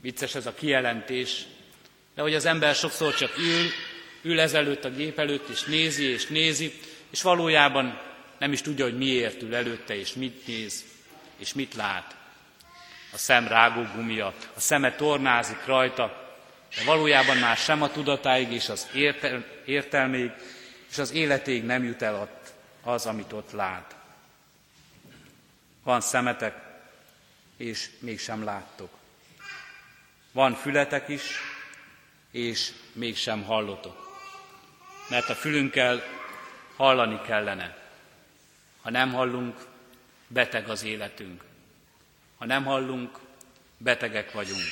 Vicces 0.00 0.34
ez 0.34 0.46
a 0.46 0.54
kijelentés, 0.54 1.46
de 2.14 2.22
hogy 2.22 2.34
az 2.34 2.44
ember 2.44 2.74
sokszor 2.74 3.14
csak 3.14 3.38
ül, 3.38 3.70
ül 4.22 4.40
ezelőtt 4.40 4.84
a 4.84 4.90
gép 4.90 5.18
előtt, 5.18 5.48
és 5.48 5.62
nézi, 5.62 6.04
és 6.04 6.26
nézi, 6.26 6.72
és 7.10 7.22
valójában 7.22 8.00
nem 8.38 8.52
is 8.52 8.62
tudja, 8.62 8.84
hogy 8.84 8.96
miért 8.96 9.42
ül 9.42 9.54
előtte, 9.54 9.96
és 9.96 10.12
mit 10.14 10.46
néz, 10.46 10.84
és 11.36 11.54
mit 11.54 11.74
lát. 11.74 12.16
A 13.12 13.16
szem 13.16 13.48
rágógumia, 13.48 14.34
a 14.54 14.60
szeme 14.60 14.94
tornázik 14.94 15.64
rajta, 15.64 16.34
de 16.76 16.84
valójában 16.84 17.36
már 17.36 17.56
sem 17.56 17.82
a 17.82 17.90
tudatáig 17.90 18.52
és 18.52 18.68
az 18.68 18.88
értel, 18.94 19.44
értelméig, 19.64 20.30
és 20.90 20.98
az 20.98 21.12
életéig 21.12 21.64
nem 21.64 21.84
jut 21.84 22.02
el 22.02 22.14
ott 22.14 22.52
az, 22.82 23.06
amit 23.06 23.32
ott 23.32 23.52
lát. 23.52 23.96
Van 25.82 26.00
szemetek, 26.00 26.54
és 27.56 27.90
mégsem 27.98 28.44
láttok. 28.44 28.90
Van 30.32 30.54
fületek 30.54 31.08
is, 31.08 31.22
és 32.30 32.72
mégsem 32.92 33.42
hallotok. 33.42 34.18
Mert 35.08 35.28
a 35.28 35.34
fülünkkel 35.34 36.02
hallani 36.76 37.20
kellene. 37.26 37.76
Ha 38.82 38.90
nem 38.90 39.12
hallunk, 39.12 39.56
beteg 40.26 40.68
az 40.68 40.84
életünk. 40.84 41.42
Ha 42.38 42.46
nem 42.46 42.64
hallunk, 42.64 43.18
betegek 43.76 44.32
vagyunk. 44.32 44.68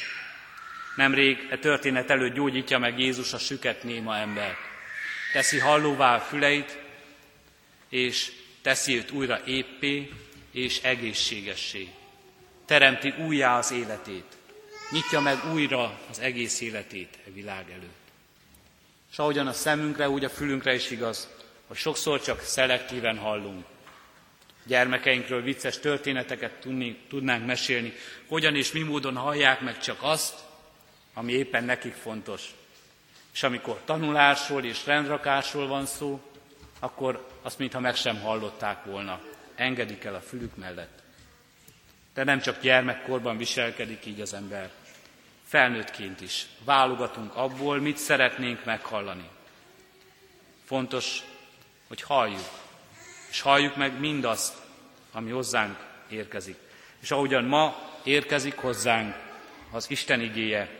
Nemrég 0.97 1.47
e 1.51 1.59
történet 1.59 2.11
előtt 2.11 2.35
gyógyítja 2.35 2.79
meg 2.79 2.99
Jézus 2.99 3.33
a 3.33 3.39
süket 3.39 3.83
néma 3.83 4.17
embert. 4.17 4.59
Teszi 5.33 5.59
hallóvá 5.59 6.15
a 6.15 6.21
füleit, 6.21 6.79
és 7.89 8.33
teszi 8.63 8.97
őt 8.97 9.11
újra 9.11 9.45
éppé 9.45 10.13
és 10.51 10.83
egészségessé. 10.83 11.89
Teremti 12.67 13.15
újjá 13.19 13.59
az 13.59 13.71
életét. 13.71 14.38
Nyitja 14.91 15.21
meg 15.21 15.53
újra 15.53 15.99
az 16.11 16.19
egész 16.19 16.61
életét 16.61 17.19
a 17.27 17.31
világ 17.33 17.71
előtt. 17.71 18.11
És 19.11 19.19
ahogyan 19.19 19.47
a 19.47 19.53
szemünkre, 19.53 20.09
úgy 20.09 20.25
a 20.25 20.29
fülünkre 20.29 20.75
is 20.75 20.91
igaz, 20.91 21.29
hogy 21.67 21.77
sokszor 21.77 22.23
csak 22.23 22.41
szelektíven 22.41 23.19
hallunk. 23.19 23.65
Gyermekeinkről 24.65 25.43
vicces 25.43 25.79
történeteket 25.79 26.67
tudnánk 27.09 27.47
mesélni, 27.47 27.93
hogyan 28.27 28.57
és 28.57 28.73
mi 28.73 28.83
módon 28.83 29.17
hallják 29.17 29.61
meg 29.61 29.79
csak 29.81 29.99
azt, 30.01 30.35
ami 31.15 31.33
éppen 31.33 31.65
nekik 31.65 31.95
fontos. 31.95 32.43
És 33.33 33.43
amikor 33.43 33.81
tanulásról 33.85 34.65
és 34.65 34.87
rendrakásról 34.87 35.67
van 35.67 35.87
szó, 35.87 36.21
akkor 36.79 37.29
azt 37.43 37.59
mintha 37.59 37.81
meg 37.81 37.97
sem 37.97 38.21
hallották 38.21 38.85
volna. 38.85 39.21
Engedik 39.55 40.05
el 40.05 40.15
a 40.15 40.21
fülük 40.21 40.57
mellett. 40.57 41.03
De 42.15 42.25
nem 42.25 42.41
csak 42.41 42.61
gyermekkorban 42.61 43.37
viselkedik 43.37 44.07
így 44.07 44.21
az 44.21 44.35
ember. 44.35 44.71
Felnőttként 45.49 46.21
is 46.21 46.47
válogatunk 46.65 47.37
abból, 47.37 47.81
mit 47.81 47.97
szeretnénk 47.97 48.65
meghallani. 48.65 49.29
Fontos, 50.65 51.23
hogy 51.87 52.03
halljuk, 52.03 52.49
és 53.31 53.41
halljuk 53.41 53.77
meg 53.77 53.99
mindazt, 53.99 54.55
ami 55.13 55.31
hozzánk 55.31 55.77
érkezik. 56.09 56.57
És 57.01 57.11
ahogyan 57.11 57.45
ma 57.45 57.93
érkezik 58.05 58.57
hozzánk 58.57 59.15
az 59.71 59.91
Isten 59.91 60.21
igéje, 60.21 60.71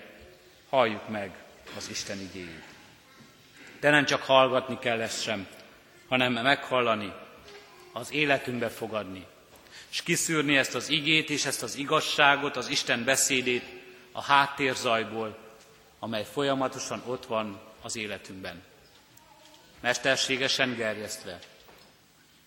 halljuk 0.69 1.09
meg 1.09 1.31
az 1.77 1.89
Isten 1.91 2.21
igéjét. 2.21 2.65
De 3.81 3.91
nem 3.91 4.05
csak 4.05 4.23
hallgatni 4.23 4.79
kell 4.79 5.01
ezt 5.01 5.23
sem, 5.23 5.47
hanem 6.09 6.33
meghallani, 6.33 7.13
az 7.93 8.13
életünkbe 8.13 8.69
fogadni. 8.69 9.27
és 9.91 10.03
kiszűrni 10.03 10.57
ezt 10.57 10.75
az 10.75 10.89
igét 10.89 11.31
és 11.31 11.45
ezt 11.45 11.63
az 11.63 11.77
igazságot, 11.77 12.57
az 12.57 12.69
Isten 12.69 13.05
beszédét 13.05 13.78
a 14.19 14.23
háttérzajból, 14.23 15.37
amely 15.99 16.25
folyamatosan 16.33 17.03
ott 17.07 17.27
van 17.27 17.61
az 17.83 17.97
életünkben. 17.97 18.63
Mesterségesen 19.81 20.75
gerjesztve. 20.75 21.39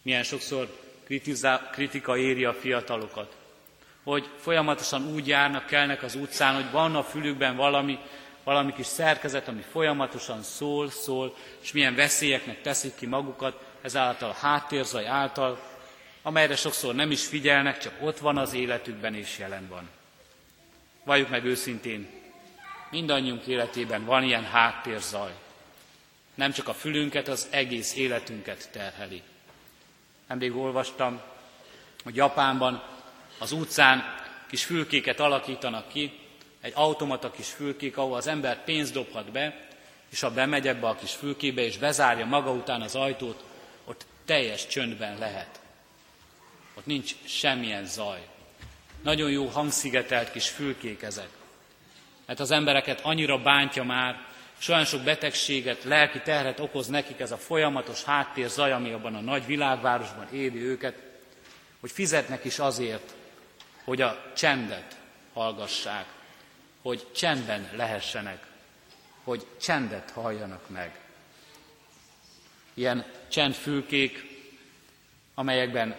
Milyen 0.02 0.24
sokszor 0.24 0.80
kritika 1.72 2.18
éri 2.18 2.46
a 2.46 2.54
fiatalokat, 2.54 3.36
hogy 4.04 4.30
folyamatosan 4.40 5.14
úgy 5.14 5.28
járnak, 5.28 5.66
kelnek 5.66 6.04
az 6.04 6.16
utcán, 6.16 6.56
hogy 6.56 6.72
van 6.72 6.96
a 6.96 7.04
fülükben 7.04 7.56
valami, 7.56 8.00
valami 8.44 8.74
kis 8.74 8.86
szerkezet, 8.86 9.48
ami 9.48 9.62
folyamatosan 9.72 10.44
szól, 10.44 10.90
szól, 10.90 11.36
és 11.62 11.72
milyen 11.72 11.96
veszélyeknek 11.96 12.62
teszik 12.62 12.96
ki 12.96 13.06
magukat, 13.06 13.64
ezáltal 13.82 14.30
a 14.30 14.46
háttérzaj 14.46 15.08
által, 15.08 15.60
amelyre 16.22 16.56
sokszor 16.56 16.96
nem 16.96 17.12
is 17.12 17.26
figyelnek, 17.26 17.78
csak 17.78 17.94
ott 18.02 18.18
van 18.18 18.38
az 18.38 18.54
életükben 18.54 19.16
és 19.16 19.38
jelen 19.38 19.68
van. 19.68 19.90
Valljuk 21.04 21.30
meg 21.30 21.46
őszintén, 21.46 22.08
mindannyiunk 22.90 23.46
életében 23.46 24.06
van 24.06 24.24
ilyen 24.24 24.46
háttérzaj. 24.46 25.32
Nem 26.36 26.52
csak 26.52 26.68
a 26.68 26.74
fülünket, 26.74 27.28
az 27.28 27.48
egész 27.50 27.96
életünket 27.96 28.70
terheli. 28.72 29.22
Nemrég 30.28 30.56
olvastam, 30.56 31.22
hogy 32.04 32.16
Japánban 32.16 32.84
az 33.40 33.52
utcán 33.52 34.04
kis 34.48 34.66
fülkéket 34.66 35.20
alakítanak 35.20 35.88
ki, 35.88 36.20
egy 36.62 36.74
automata 36.76 37.32
kis 37.32 37.48
fülkék, 37.48 37.98
ahol 37.98 38.16
az 38.16 38.28
ember 38.28 38.64
pénzt 38.64 38.94
dobhat 38.94 39.32
be, 39.32 39.68
és 40.10 40.20
ha 40.20 40.32
bemegy 40.32 40.68
ebbe 40.68 40.88
a 40.88 40.96
kis 40.96 41.12
fülkébe, 41.12 41.62
és 41.62 41.78
bezárja 41.78 42.26
maga 42.26 42.52
után 42.52 42.82
az 42.82 42.96
ajtót, 42.96 43.44
ott 43.86 44.06
teljes 44.26 44.68
csöndben 44.68 45.18
lehet. 45.18 45.60
Ott 46.74 46.86
nincs 46.86 47.16
semmilyen 47.26 47.86
zaj. 47.86 48.28
Nagyon 49.02 49.32
jó 49.32 49.46
hangszigetelt 49.46 50.32
kis 50.32 50.50
fülkék 50.50 51.02
ezek. 51.02 51.30
Mert 52.26 52.40
az 52.40 52.52
embereket 52.52 53.00
annyira 53.02 53.38
bántja 53.38 53.84
már, 53.84 54.30
és 54.60 54.68
olyan 54.68 54.86
sok 54.86 55.02
betegséget, 55.02 55.84
lelki 55.84 56.20
terhet 56.20 56.60
okoz 56.60 56.88
nekik 56.88 57.20
ez 57.20 57.32
a 57.32 57.38
folyamatos 57.38 58.04
háttér 58.04 58.50
zaj, 58.50 58.72
ami 58.72 58.92
abban 58.92 59.16
a 59.16 59.22
nagy 59.22 59.46
világvárosban 59.46 60.28
éli 60.32 60.62
őket, 60.62 60.96
hogy 61.80 61.92
fizetnek 61.92 62.46
is 62.46 62.60
azért, 62.60 63.16
hogy 63.84 64.02
a 64.02 64.32
csendet 64.36 64.98
hallgassák, 65.34 66.06
hogy 66.82 67.12
csendben 67.12 67.70
lehessenek, 67.76 68.46
hogy 69.24 69.46
csendet 69.62 70.12
halljanak 70.12 70.70
meg. 70.70 71.00
Ilyen 72.74 73.06
csendfülkék, 73.30 74.26
amelyekben, 75.36 75.96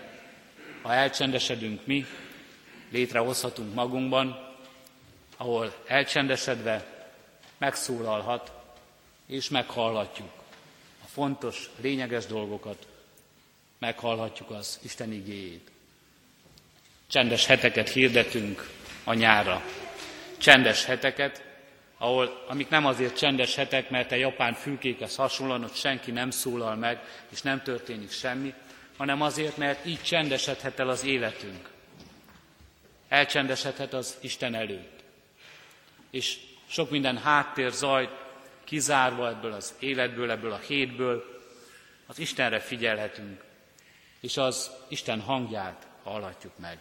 ha 0.82 0.94
elcsendesedünk 0.94 1.86
mi, 1.86 2.06
létrehozhatunk 2.92 3.74
magunkban, 3.74 4.50
ahol 5.37 5.74
elcsendesedve 5.87 7.07
megszólalhat, 7.59 8.52
és 9.26 9.48
meghallhatjuk 9.48 10.31
a 11.05 11.07
fontos, 11.07 11.70
lényeges 11.81 12.26
dolgokat, 12.26 12.87
meghallhatjuk 13.78 14.50
az 14.50 14.78
Isten 14.83 15.12
igéjét. 15.12 15.70
Csendes 17.07 17.46
heteket 17.46 17.88
hirdetünk 17.88 18.70
a 19.05 19.14
nyára. 19.14 19.62
Csendes 20.38 20.85
heteket, 20.85 21.44
ahol, 21.98 22.44
amik 22.48 22.68
nem 22.68 22.87
azért 22.87 23.16
csendes 23.16 23.55
hetek, 23.55 23.90
mert 23.90 24.12
a 24.12 24.14
japán 24.14 24.55
fülkékhez 24.55 25.16
hasonlóan 25.16 25.64
ott 25.64 25.74
senki 25.74 26.11
nem 26.11 26.31
szólal 26.31 26.76
meg, 26.76 27.00
és 27.28 27.42
nem 27.42 27.62
történik 27.62 28.11
semmi, 28.11 28.55
hanem 28.96 29.22
azért, 29.22 29.57
mert 29.57 29.87
így 29.87 30.02
csendesedhet 30.02 30.78
el 30.78 30.88
az 30.88 31.05
életünk. 31.05 31.71
Elcsendesedhet 33.12 33.92
az 33.92 34.16
Isten 34.20 34.55
előtt. 34.55 35.03
És 36.11 36.38
sok 36.66 36.90
minden 36.90 37.18
háttér 37.18 37.70
zaj 37.70 38.09
kizárva 38.64 39.29
ebből 39.29 39.53
az 39.53 39.75
életből, 39.79 40.31
ebből 40.31 40.53
a 40.53 40.61
hétből, 40.66 41.40
az 42.07 42.18
Istenre 42.18 42.61
figyelhetünk, 42.61 43.44
és 44.20 44.37
az 44.37 44.70
Isten 44.88 45.20
hangját 45.20 45.87
hallhatjuk 46.03 46.59
meg. 46.59 46.79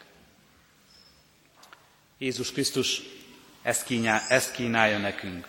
Jézus 2.17 2.51
Krisztus 2.51 3.01
ezt, 3.61 3.83
kínál, 3.83 4.21
ezt 4.27 4.51
kínálja 4.51 4.97
nekünk. 4.97 5.47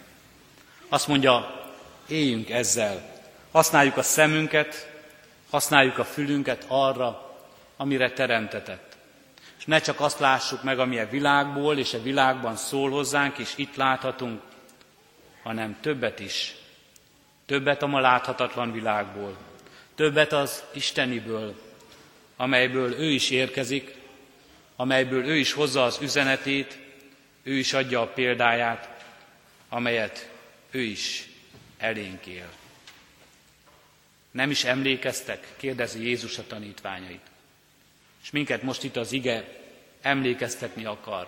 Azt 0.88 1.06
mondja, 1.08 1.64
éljünk 2.08 2.50
ezzel, 2.50 3.22
használjuk 3.50 3.96
a 3.96 4.02
szemünket, 4.02 4.90
használjuk 5.50 5.98
a 5.98 6.04
fülünket 6.04 6.64
arra, 6.68 7.36
amire 7.76 8.12
teremtetett. 8.12 8.91
És 9.62 9.68
ne 9.68 9.80
csak 9.80 10.00
azt 10.00 10.18
lássuk 10.18 10.62
meg, 10.62 10.78
ami 10.78 10.98
a 10.98 11.08
világból 11.08 11.78
és 11.78 11.94
a 11.94 12.02
világban 12.02 12.56
szól 12.56 12.90
hozzánk, 12.90 13.38
és 13.38 13.52
itt 13.56 13.76
láthatunk, 13.76 14.42
hanem 15.42 15.80
többet 15.80 16.20
is. 16.20 16.54
Többet 17.46 17.82
a 17.82 17.86
ma 17.86 18.00
láthatatlan 18.00 18.72
világból, 18.72 19.36
többet 19.94 20.32
az 20.32 20.64
Isteniből, 20.72 21.60
amelyből 22.36 22.92
ő 22.92 23.10
is 23.10 23.30
érkezik, 23.30 23.94
amelyből 24.76 25.24
ő 25.26 25.36
is 25.36 25.52
hozza 25.52 25.84
az 25.84 25.98
üzenetét, 26.00 26.78
ő 27.42 27.58
is 27.58 27.72
adja 27.72 28.00
a 28.00 28.06
példáját, 28.06 29.04
amelyet 29.68 30.30
ő 30.70 30.80
is 30.80 31.28
elénk 31.78 32.26
él. 32.26 32.48
Nem 34.30 34.50
is 34.50 34.64
emlékeztek, 34.64 35.46
kérdezi 35.56 36.06
Jézus 36.06 36.38
a 36.38 36.46
tanítványait. 36.46 37.31
És 38.22 38.30
minket 38.30 38.62
most 38.62 38.82
itt 38.82 38.96
az 38.96 39.12
ige 39.12 39.60
emlékeztetni 40.00 40.84
akar. 40.84 41.26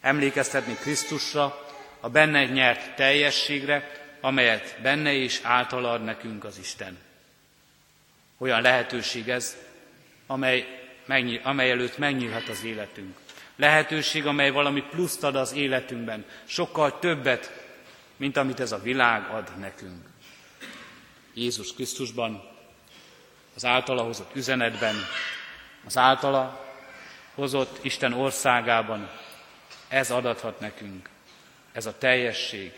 Emlékeztetni 0.00 0.74
Krisztusra, 0.74 1.66
a 2.00 2.08
benne 2.08 2.44
nyert 2.44 2.94
teljességre, 2.94 4.00
amelyet 4.20 4.76
benne 4.82 5.12
és 5.12 5.40
által 5.42 5.84
ad 5.84 6.04
nekünk 6.04 6.44
az 6.44 6.58
Isten. 6.58 6.98
Olyan 8.38 8.62
lehetőség 8.62 9.28
ez, 9.28 9.56
amely, 10.26 10.66
megnyíl, 11.06 11.40
amely 11.42 11.70
előtt 11.70 11.98
megnyílhat 11.98 12.48
az 12.48 12.64
életünk. 12.64 13.16
Lehetőség, 13.56 14.26
amely 14.26 14.50
valami 14.50 14.82
pluszt 14.90 15.24
ad 15.24 15.36
az 15.36 15.52
életünkben, 15.52 16.24
sokkal 16.44 16.98
többet, 16.98 17.64
mint 18.16 18.36
amit 18.36 18.60
ez 18.60 18.72
a 18.72 18.82
világ 18.82 19.30
ad 19.30 19.58
nekünk. 19.58 20.06
Jézus 21.34 21.74
Krisztusban, 21.74 22.50
az 23.54 23.64
általa 23.64 24.02
hozott 24.02 24.36
üzenetben, 24.36 24.94
az 25.86 25.96
általa 25.96 26.66
hozott 27.34 27.84
Isten 27.84 28.12
országában, 28.12 29.10
ez 29.88 30.10
adathat 30.10 30.60
nekünk, 30.60 31.08
ez 31.72 31.86
a 31.86 31.98
teljesség 31.98 32.72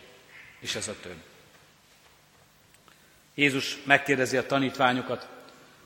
és 0.59 0.75
ez 0.75 0.89
a 0.89 0.95
több. 1.03 1.23
Jézus 3.35 3.79
megkérdezi 3.85 4.37
a 4.37 4.47
tanítványokat, 4.47 5.29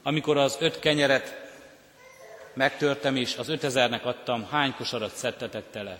amikor 0.02 0.37
az 0.37 0.57
öt 0.61 0.78
kenyeret 0.78 1.48
megtörtem, 2.52 3.16
és 3.16 3.37
az 3.37 3.48
ötezernek 3.48 4.04
adtam, 4.04 4.48
hány 4.50 4.74
kosarat 4.74 5.14
szedtetek 5.14 5.70
tele? 5.70 5.98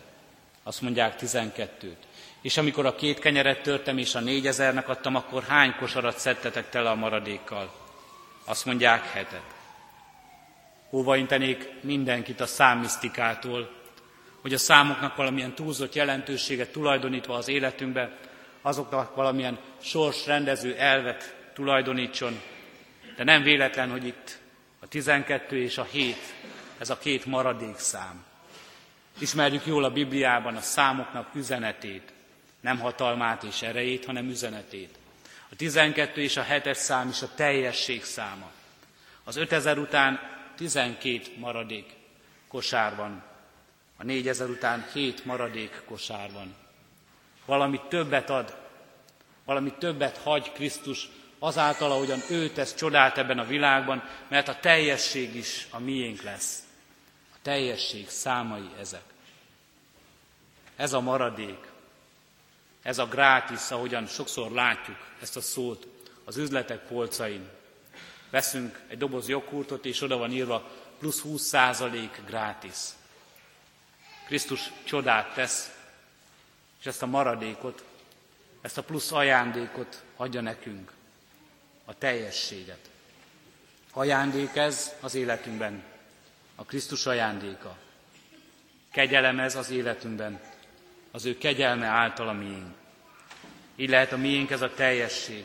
Azt 0.63 0.81
mondják 0.81 1.17
tizenkettőt. 1.17 2.07
És 2.41 2.57
amikor 2.57 2.87
a 2.87 2.95
két 2.95 3.19
kenyeret 3.19 3.63
törtem, 3.63 3.99
és 3.99 4.15
a 4.15 4.21
négyezernek 4.21 4.89
adtam, 4.89 5.15
akkor 5.15 5.43
hány 5.43 5.75
kosarat 5.77 6.19
szedtetek 6.19 6.71
tele 6.71 6.91
a 6.91 6.95
maradékkal? 6.95 7.73
Azt 8.45 8.65
mondják 8.65 9.05
hetet. 9.05 9.58
Hova 10.91 11.17
intenék 11.17 11.73
mindenkit 11.81 12.41
a 12.41 12.47
számmisztikától, 12.47 13.71
hogy 14.41 14.53
a 14.53 14.59
számoknak 14.59 15.17
valamilyen 15.17 15.55
túlzott 15.55 15.95
jelentőséget 15.95 16.73
tulajdonítva 16.73 17.35
az 17.35 17.49
életünkbe, 17.49 18.19
azoknak 18.63 19.15
valamilyen 19.15 19.59
sorsrendező 19.81 20.77
elvet 20.77 21.37
tulajdonítson. 21.55 22.41
De 23.17 23.25
nem 23.25 23.43
véletlen, 23.43 23.91
hogy 23.91 24.07
itt 24.07 24.39
a 24.81 24.89
12 24.89 25.63
és 25.63 25.79
a 25.79 25.85
7 25.91 26.17
ez 26.79 26.91
a 26.91 26.99
két 26.99 27.27
maradék 27.27 27.79
szám. 27.79 28.25
Ismerjük 29.19 29.67
jól 29.67 29.85
a 29.85 29.91
Bibliában 29.91 30.57
a 30.57 30.61
számoknak 30.61 31.35
üzenetét, 31.35 32.13
nem 32.61 32.79
hatalmát 32.79 33.43
és 33.43 33.63
erejét, 33.63 34.05
hanem 34.05 34.29
üzenetét. 34.29 34.99
A 35.51 35.57
12 35.57 36.21
és 36.21 36.37
a 36.37 36.45
7-es 36.45 36.75
szám 36.75 37.09
is 37.09 37.23
a 37.23 37.35
teljesség 37.35 38.05
száma. 38.05 38.51
Az 39.25 39.37
5000 39.37 39.79
után 39.79 40.38
12 40.59 41.21
maradék 41.37 41.97
kosár 42.49 42.97
van. 42.97 43.23
A 43.97 44.05
4000 44.05 44.49
után 44.49 44.87
7 44.93 45.25
maradék 45.25 45.83
kosár 45.85 46.33
van. 46.33 46.55
Valami 47.45 47.81
többet 47.89 48.31
ad, 48.31 48.57
valami 49.45 49.73
többet 49.79 50.17
hagy 50.17 50.53
Krisztus 50.53 51.09
azáltal, 51.39 51.91
ahogyan 51.91 52.21
ő 52.31 52.51
tesz 52.51 52.75
csodát 52.75 53.19
ebben 53.19 53.39
a 53.39 53.47
világban, 53.47 54.03
mert 54.29 54.49
a 54.49 54.61
teljesség 54.61 55.35
is 55.35 55.67
a 55.71 55.79
miénk 55.79 56.23
lesz 56.23 56.63
teljesség 57.49 58.09
számai 58.09 58.71
ezek. 58.81 59.05
Ez 60.77 60.93
a 60.93 61.01
maradék, 61.01 61.67
ez 62.83 62.99
a 62.99 63.07
grátis, 63.07 63.71
ahogyan 63.71 64.07
sokszor 64.07 64.51
látjuk 64.51 64.97
ezt 65.21 65.37
a 65.37 65.41
szót 65.41 65.87
az 66.25 66.37
üzletek 66.37 66.87
polcain. 66.87 67.49
Veszünk 68.31 68.81
egy 68.89 68.99
doboz 68.99 69.29
joghurtot, 69.29 69.85
és 69.85 70.01
oda 70.01 70.17
van 70.17 70.33
írva 70.33 70.71
plusz 70.99 71.21
20 71.21 71.43
százalék 71.43 72.21
grátis. 72.27 72.77
Krisztus 74.27 74.73
csodát 74.85 75.35
tesz, 75.35 75.73
és 76.81 76.87
ezt 76.87 77.03
a 77.03 77.07
maradékot, 77.07 77.85
ezt 78.61 78.79
a 78.79 78.83
plusz 78.83 79.13
ajándékot 79.13 80.03
adja 80.17 80.41
nekünk, 80.41 80.93
a 81.85 81.99
teljességet. 81.99 82.91
Ajándék 83.93 84.57
ez 84.57 84.93
az 85.01 85.15
életünkben, 85.15 85.83
a 86.55 86.65
Krisztus 86.65 87.07
ajándéka. 87.07 87.77
Kegyelem 88.93 89.39
ez 89.39 89.57
az 89.57 89.71
életünkben, 89.71 90.41
az 91.11 91.25
ő 91.25 91.39
kegyelme 91.39 91.87
által 91.87 92.29
a 92.29 92.33
miénk. 92.33 92.75
Így 93.77 93.89
lehet 93.89 94.13
a 94.13 94.17
miénk 94.17 94.51
ez 94.51 94.63
a 94.63 94.75
teljesség. 94.75 95.45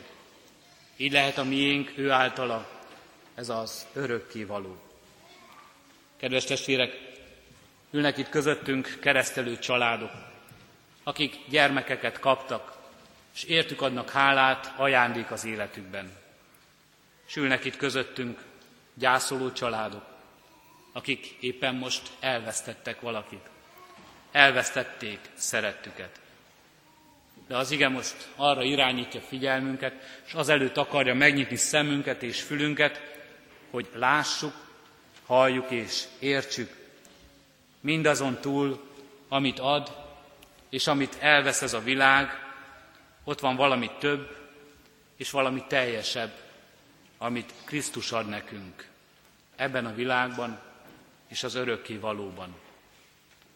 Így 0.96 1.12
lehet 1.12 1.38
a 1.38 1.44
miénk 1.44 1.92
ő 1.96 2.10
általa 2.10 2.73
ez 3.34 3.48
az 3.48 3.86
örökké 3.92 4.44
való. 4.44 4.76
Kedves 6.16 6.44
testvérek, 6.44 7.12
ülnek 7.90 8.18
itt 8.18 8.28
közöttünk 8.28 8.98
keresztelő 9.00 9.58
családok, 9.58 10.10
akik 11.02 11.36
gyermekeket 11.48 12.18
kaptak, 12.18 12.76
és 13.34 13.42
értük 13.44 13.80
adnak 13.82 14.10
hálát, 14.10 14.72
ajándék 14.76 15.30
az 15.30 15.44
életükben. 15.44 16.12
És 17.26 17.36
ülnek 17.36 17.64
itt 17.64 17.76
közöttünk 17.76 18.42
gyászoló 18.94 19.52
családok, 19.52 20.04
akik 20.92 21.36
éppen 21.40 21.74
most 21.74 22.10
elvesztettek 22.20 23.00
valakit. 23.00 23.48
Elvesztették 24.32 25.18
szerettüket. 25.34 26.20
De 27.48 27.56
az 27.56 27.70
ige 27.70 27.88
most 27.88 28.28
arra 28.36 28.62
irányítja 28.62 29.20
figyelmünket, 29.20 30.20
és 30.26 30.32
azelőtt 30.32 30.76
akarja 30.76 31.14
megnyitni 31.14 31.56
szemünket 31.56 32.22
és 32.22 32.42
fülünket, 32.42 33.13
hogy 33.74 33.88
lássuk, 33.94 34.54
halljuk 35.26 35.70
és 35.70 36.04
értsük 36.18 36.76
mindazon 37.80 38.40
túl, 38.40 38.84
amit 39.28 39.58
ad, 39.58 39.96
és 40.68 40.86
amit 40.86 41.16
elvesz 41.20 41.62
ez 41.62 41.72
a 41.72 41.80
világ, 41.80 42.28
ott 43.24 43.40
van 43.40 43.56
valami 43.56 43.90
több, 43.98 44.36
és 45.16 45.30
valami 45.30 45.64
teljesebb, 45.68 46.32
amit 47.18 47.52
Krisztus 47.64 48.12
ad 48.12 48.28
nekünk 48.28 48.88
ebben 49.56 49.86
a 49.86 49.94
világban 49.94 50.60
és 51.28 51.42
az 51.42 51.54
örökké 51.54 51.96
valóban. 51.96 52.54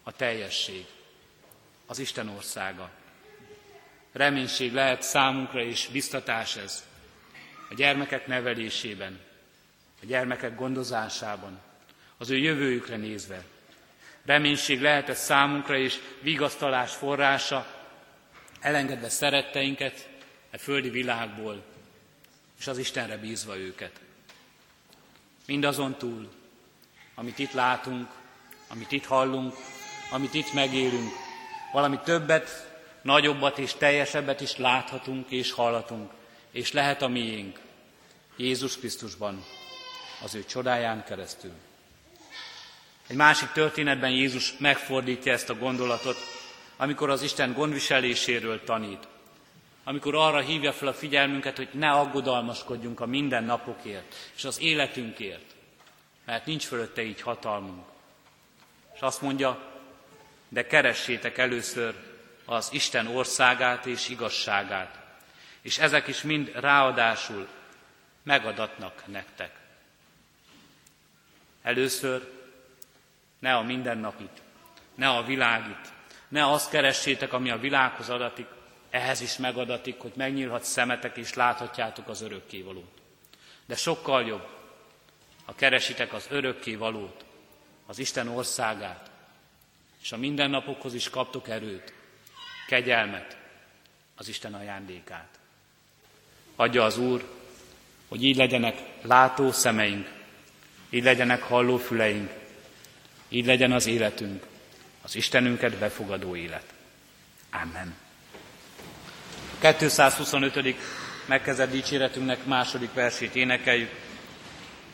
A 0.03 0.13
teljesség, 0.13 0.87
az 1.87 1.99
Isten 1.99 2.29
országa. 2.29 2.91
Reménység 4.13 4.73
lehet 4.73 5.03
számunkra 5.03 5.63
és 5.63 5.89
biztatás 5.93 6.57
ez 6.57 6.87
a 7.71 7.75
gyermekek 7.75 8.27
nevelésében, 8.27 9.27
a 10.03 10.07
gyermekek 10.07 10.57
gondozásában, 10.57 11.59
az 12.19 12.31
ő 12.31 12.37
jövőjükre 12.37 12.97
nézve. 12.97 13.45
Reménység 14.25 14.81
lehet 14.81 15.09
ez 15.09 15.19
számunkra 15.19 15.77
és 15.77 15.99
vigasztalás 16.21 16.95
forrása, 16.95 17.67
elengedve 18.61 19.09
szeretteinket 19.09 20.09
a 20.53 20.59
földi 20.59 20.91
világból, 20.91 21.65
és 22.59 22.67
az 22.67 22.79
Istenre 22.79 23.17
bízva 23.17 23.57
őket. 23.57 24.01
Mindazon 25.47 25.97
túl, 25.99 26.29
amit 27.15 27.39
itt 27.39 27.53
látunk, 27.53 28.09
amit 28.69 28.93
itt 28.93 29.05
hallunk, 29.05 29.55
amit 30.11 30.35
itt 30.35 30.53
megélünk, 30.53 31.13
valami 31.73 31.99
többet, 32.05 32.77
nagyobbat 33.03 33.59
és 33.59 33.73
teljesebbet 33.75 34.41
is 34.41 34.57
láthatunk 34.57 35.31
és 35.31 35.53
hallhatunk, 35.53 36.11
és 36.51 36.73
lehet 36.73 37.03
a 37.03 37.09
miénk, 37.09 37.61
Jézus 38.37 38.79
Krisztusban, 38.79 39.45
az 40.23 40.35
ő 40.35 40.45
csodáján 40.45 41.05
keresztül. 41.05 41.53
Egy 43.07 43.17
másik 43.17 43.53
történetben 43.53 44.11
Jézus 44.11 44.55
megfordítja 44.59 45.33
ezt 45.33 45.51
a 45.51 45.55
gondolatot, 45.55 46.17
amikor 46.77 47.11
az 47.11 47.23
Isten 47.23 47.53
gondviseléséről 47.53 48.65
tanít. 48.65 49.09
Amikor 49.85 50.15
arra 50.15 50.41
hívja 50.41 50.73
fel 50.73 50.89
a 50.89 50.95
figyelmünket, 50.95 51.57
hogy 51.57 51.69
ne 51.73 51.91
aggodalmaskodjunk 51.91 53.01
a 53.01 53.07
mindennapokért 53.07 54.15
és 54.37 54.45
az 54.45 54.61
életünkért, 54.61 55.55
mert 56.25 56.47
nincs 56.47 56.65
fölötte 56.65 57.03
így 57.03 57.21
hatalmunk. 57.21 57.87
És 58.95 59.01
azt 59.01 59.23
mondja, 59.23 59.63
de 60.49 60.67
keressétek 60.67 61.39
először 61.39 61.95
az 62.45 62.69
Isten 62.73 63.07
országát 63.07 63.87
és 63.87 64.09
igazságát, 64.09 64.99
és 65.63 65.79
ezek 65.79 66.07
is 66.07 66.23
mind 66.23 66.51
ráadásul 66.55 67.49
megadatnak 68.23 69.03
nektek. 69.07 69.68
Először 71.63 72.33
ne 73.39 73.57
a 73.57 73.63
mindennapit, 73.63 74.43
ne 74.95 75.09
a 75.09 75.23
világit, 75.23 75.93
ne 76.29 76.51
azt 76.51 76.71
keressétek, 76.71 77.33
ami 77.33 77.51
a 77.51 77.59
világhoz 77.59 78.09
adatik, 78.09 78.47
ehhez 78.91 79.21
is 79.21 79.37
megadatik, 79.37 80.01
hogy 80.01 80.13
megnyílhat 80.15 80.65
szemetek 80.65 81.17
és 81.17 81.35
láthatjátok 81.35 82.09
az 82.09 82.23
örökkévalót. 82.23 83.01
De 83.67 83.77
sokkal 83.77 84.27
jobb, 84.27 84.47
ha 85.45 85.55
keresitek 85.55 86.13
az 86.13 86.27
örökkévalót, 86.31 87.25
az 87.87 87.99
Isten 87.99 88.29
országát, 88.29 89.11
és 90.03 90.13
a 90.13 90.17
mindennapokhoz 90.17 90.95
is 90.95 91.11
kaptok 91.11 91.49
erőt, 91.49 91.93
kegyelmet, 92.67 93.37
az 94.17 94.29
Isten 94.29 94.55
ajándékát. 94.55 95.39
Adja 96.57 96.85
az 96.85 96.99
Úr, 96.99 97.29
hogy 98.09 98.25
így 98.25 98.37
legyenek 98.37 98.83
látó 99.03 99.53
szemeink, 99.53 100.18
így 100.91 101.03
legyenek 101.03 101.43
halló 101.43 101.77
füleink, 101.77 102.31
így 103.29 103.47
legyen 103.47 103.73
az 103.73 103.87
életünk, 103.87 104.47
az 105.03 105.17
Istenünket 105.17 105.77
befogadó 105.77 106.37
élet. 106.37 106.65
Amen. 107.51 107.95
225. 109.59 110.77
megkezdett 111.27 111.71
dicséretünknek 111.71 112.45
második 112.45 112.93
versét 112.93 113.35
énekeljük. 113.35 113.91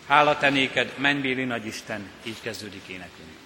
Hála 0.07 0.39
te 0.39 0.51
néked, 0.51 0.93
mennybéli 0.99 1.45
nagyisten, 1.45 2.11
így 2.23 2.41
kezdődik 2.43 2.87
énekünk. 2.87 3.44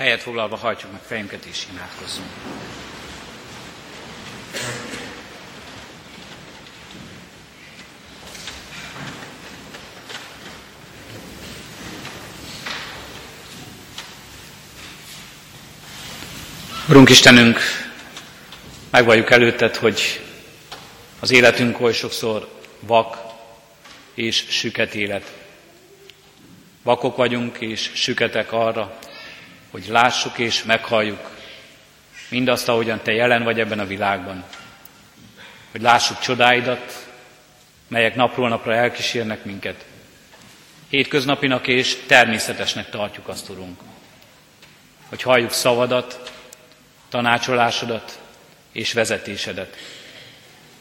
Helyet 0.00 0.22
foglalva 0.22 0.56
hajtsuk 0.56 0.92
meg 0.92 1.00
fejünket 1.00 1.44
és 1.44 1.66
imádkozzunk. 1.72 2.28
Urunk 16.88 17.08
Istenünk, 17.08 17.58
megvalljuk 18.90 19.30
előtted, 19.30 19.76
hogy 19.76 20.20
az 21.18 21.30
életünk 21.30 21.80
oly 21.80 21.92
sokszor 21.92 22.60
vak 22.80 23.18
és 24.14 24.44
süket 24.48 24.94
élet. 24.94 25.32
Vakok 26.82 27.16
vagyunk 27.16 27.58
és 27.58 27.90
süketek 27.94 28.52
arra, 28.52 28.98
hogy 29.70 29.86
lássuk 29.88 30.38
és 30.38 30.62
meghalljuk 30.64 31.30
mindazt, 32.28 32.68
ahogyan 32.68 33.00
Te 33.02 33.12
jelen 33.12 33.42
vagy 33.42 33.60
ebben 33.60 33.78
a 33.78 33.86
világban. 33.86 34.44
Hogy 35.70 35.80
lássuk 35.80 36.18
csodáidat, 36.18 37.08
melyek 37.88 38.14
napról 38.14 38.48
napra 38.48 38.74
elkísérnek 38.74 39.44
minket. 39.44 39.84
Hétköznapinak 40.88 41.66
és 41.66 41.96
természetesnek 42.06 42.90
tartjuk 42.90 43.28
azt, 43.28 43.48
Urunk. 43.48 43.80
Hogy 45.08 45.22
halljuk 45.22 45.52
szavadat, 45.52 46.32
tanácsolásodat 47.08 48.18
és 48.72 48.92
vezetésedet. 48.92 49.76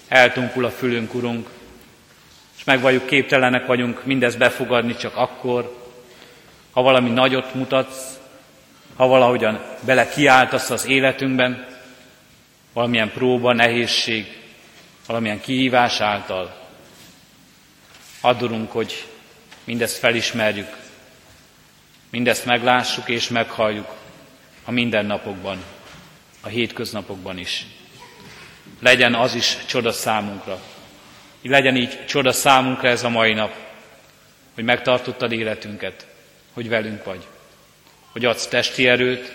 Eltunkul 0.07 0.65
a 0.65 0.71
fülünk, 0.71 1.13
Urunk, 1.13 1.49
és 2.57 2.63
megvalljuk 2.63 3.05
képtelenek 3.05 3.65
vagyunk 3.65 4.05
mindezt 4.05 4.37
befogadni 4.37 4.95
csak 4.95 5.15
akkor, 5.15 5.87
ha 6.71 6.81
valami 6.81 7.09
nagyot 7.09 7.53
mutatsz, 7.53 8.18
ha 8.99 9.07
valahogyan 9.07 9.59
bele 9.85 10.09
kiáltasz 10.09 10.69
az 10.69 10.85
életünkben, 10.85 11.67
valamilyen 12.73 13.11
próba, 13.11 13.53
nehézség, 13.53 14.37
valamilyen 15.07 15.41
kihívás 15.41 15.99
által, 15.99 16.55
addurunk, 18.21 18.71
hogy 18.71 19.07
mindezt 19.63 19.97
felismerjük, 19.97 20.77
mindezt 22.09 22.45
meglássuk 22.45 23.09
és 23.09 23.29
meghalljuk 23.29 23.95
a 24.65 24.71
mindennapokban, 24.71 25.63
a 26.41 26.47
hétköznapokban 26.47 27.37
is. 27.37 27.65
Legyen 28.79 29.15
az 29.15 29.33
is 29.33 29.57
csoda 29.65 29.91
számunkra. 29.91 30.59
Legyen 31.41 31.75
így 31.75 32.05
csoda 32.05 32.31
számunkra 32.31 32.87
ez 32.87 33.03
a 33.03 33.09
mai 33.09 33.33
nap, 33.33 33.53
hogy 34.53 34.63
megtartottad 34.63 35.31
életünket, 35.31 36.07
hogy 36.53 36.69
velünk 36.69 37.03
vagy, 37.03 37.27
hogy 38.11 38.25
adsz 38.25 38.47
testi 38.47 38.87
erőt, 38.87 39.33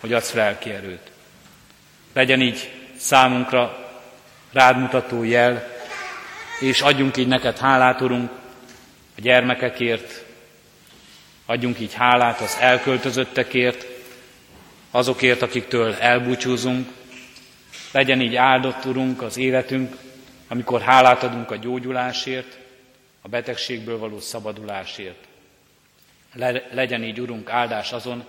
hogy 0.00 0.12
adsz 0.12 0.32
lelki 0.32 0.70
erőt. 0.70 1.10
Legyen 2.12 2.40
így 2.40 2.70
számunkra 2.96 3.90
rád 4.52 4.78
mutató 4.78 5.24
jel, 5.24 5.68
és 6.60 6.80
adjunk 6.80 7.16
így 7.16 7.26
neked 7.26 7.58
hálát, 7.58 8.00
Urunk, 8.00 8.30
a 9.16 9.20
gyermekekért, 9.20 10.24
adjunk 11.46 11.80
így 11.80 11.94
hálát 11.94 12.40
az 12.40 12.56
elköltözöttekért, 12.60 13.86
azokért, 14.90 15.42
akiktől 15.42 15.94
elbúcsúzunk. 15.94 16.88
Legyen 17.92 18.20
így 18.20 18.36
áldott, 18.36 18.84
Urunk, 18.84 19.22
az 19.22 19.36
életünk, 19.36 19.96
amikor 20.48 20.80
hálát 20.80 21.22
adunk 21.22 21.50
a 21.50 21.56
gyógyulásért, 21.56 22.58
a 23.22 23.28
betegségből 23.28 23.98
való 23.98 24.20
szabadulásért. 24.20 25.28
Le, 26.32 26.68
legyen 26.72 27.04
így, 27.04 27.20
Urunk, 27.20 27.50
áldás 27.50 27.92
azon, 27.92 28.24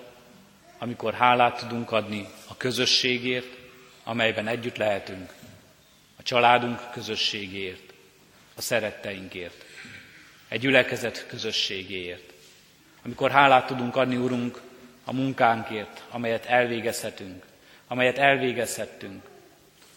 amikor 0.77 1.13
hálát 1.13 1.59
tudunk 1.59 1.91
adni 1.91 2.27
a 2.47 2.57
közösségért, 2.57 3.57
amelyben 4.03 4.47
együtt 4.47 4.77
lehetünk, 4.77 5.33
a 6.17 6.23
családunk 6.23 6.91
közösségéért, 6.91 7.93
a 8.55 8.61
szeretteinkért, 8.61 9.65
egy 10.47 10.59
gyülekezet 10.59 11.25
közösségéért. 11.27 12.33
Amikor 13.05 13.31
hálát 13.31 13.67
tudunk 13.67 13.95
adni, 13.95 14.15
Urunk, 14.15 14.61
a 15.03 15.13
munkánkért, 15.13 16.03
amelyet 16.09 16.45
elvégezhetünk, 16.45 17.45
amelyet 17.87 18.17
elvégezhettünk, 18.17 19.23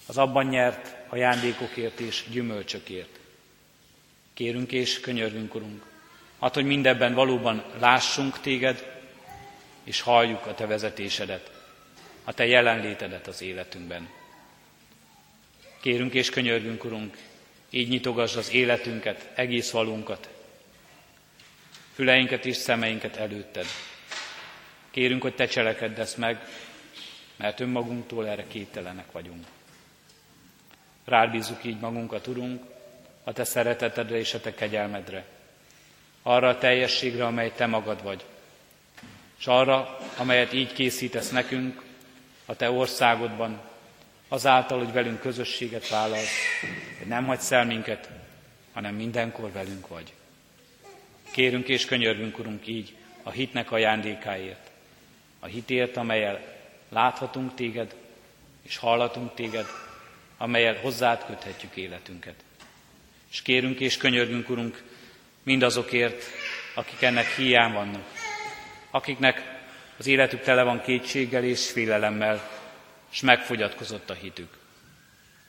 az 0.07 0.19
abban 0.19 0.47
nyert 0.47 0.97
ajándékokért 1.09 2.01
és 2.01 2.25
gyümölcsökért. 2.31 3.19
Kérünk 4.35 4.73
és 4.73 5.01
könyörgünk, 5.01 5.55
Urunk, 5.55 5.85
hát, 6.45 6.55
hogy 6.55 6.65
mindebben 6.65 7.15
valóban 7.15 7.65
lássunk 7.79 8.41
Téged, 8.41 9.01
és 9.85 10.01
halljuk 10.01 10.47
a 10.47 10.55
Te 10.55 10.67
vezetésedet, 10.67 11.51
a 12.25 12.33
Te 12.33 12.47
jelenlétedet 12.47 13.27
az 13.27 13.43
életünkben. 13.43 14.09
Kérünk 15.81 16.15
és 16.15 16.31
könyörgünk, 16.31 16.85
Urunk, 16.85 17.17
így 17.71 17.89
nyitogasd 17.89 18.37
az 18.37 18.53
életünket, 18.53 19.31
egész 19.35 19.71
valunkat, 19.71 20.29
füleinket 21.95 22.47
és 22.47 22.57
szemeinket 22.57 23.17
előtted. 23.17 23.67
Kérünk, 24.91 25.23
hogy 25.23 25.35
Te 25.35 25.47
cselekedd 25.47 26.01
ezt 26.01 26.17
meg, 26.17 26.49
mert 27.37 27.61
önmagunktól 27.61 28.29
erre 28.29 28.47
képtelenek 28.47 29.13
vagyunk. 29.13 29.45
Rád 31.05 31.31
bízzuk 31.31 31.65
így 31.65 31.81
magunkat, 31.81 32.27
Urunk, 32.27 32.63
a 33.25 33.33
Te 33.33 33.45
szeretetedre 33.45 34.19
és 34.19 34.35
a 34.35 34.41
Te 34.41 34.55
kegyelmedre, 34.55 35.34
arra 36.27 36.49
a 36.49 36.59
teljességre, 36.59 37.27
amely 37.27 37.53
Te 37.57 37.67
magad 37.67 38.03
vagy, 38.03 38.25
és 39.39 39.47
arra, 39.47 39.99
amelyet 40.17 40.53
így 40.53 40.73
készítesz 40.73 41.31
nekünk 41.31 41.83
a 42.47 42.57
Te 42.57 42.71
országodban, 42.71 43.61
azáltal, 44.29 44.79
hogy 44.79 44.93
velünk 44.93 45.21
közösséget 45.21 45.89
vállalsz, 45.89 46.37
hogy 46.99 47.07
nem 47.07 47.27
hagysz 47.27 47.51
el 47.51 47.65
minket, 47.65 48.09
hanem 48.73 48.95
mindenkor 48.95 49.53
velünk 49.53 49.89
vagy. 49.89 50.13
Kérünk 51.31 51.69
és 51.69 51.85
könyörgünk, 51.85 52.39
Urunk, 52.39 52.67
így 52.67 52.95
a 53.23 53.31
hitnek 53.31 53.73
ajándékáért, 53.73 54.71
a 55.41 55.47
hitért, 55.47 55.97
amelyel 55.97 56.41
láthatunk 56.89 57.55
téged, 57.55 57.95
és 58.63 58.77
hallatunk 58.77 59.35
téged, 59.35 59.67
amelyel 60.37 60.77
hozzád 60.81 61.25
köthetjük 61.27 61.77
életünket. 61.77 62.35
És 63.31 63.43
kérünk 63.43 63.81
és 63.81 63.97
könyörgünk, 63.97 64.49
Urunk, 64.49 64.83
mindazokért, 65.45 66.25
akik 66.75 67.03
ennek 67.03 67.27
hiány 67.27 67.73
vannak, 67.73 68.05
akiknek 68.91 69.43
az 69.99 70.07
életük 70.07 70.41
tele 70.41 70.63
van 70.63 70.81
kétséggel 70.81 71.45
és 71.45 71.71
félelemmel, 71.71 72.51
és 73.13 73.21
megfogyatkozott 73.21 74.11
a 74.11 74.15
hitük. 74.15 74.49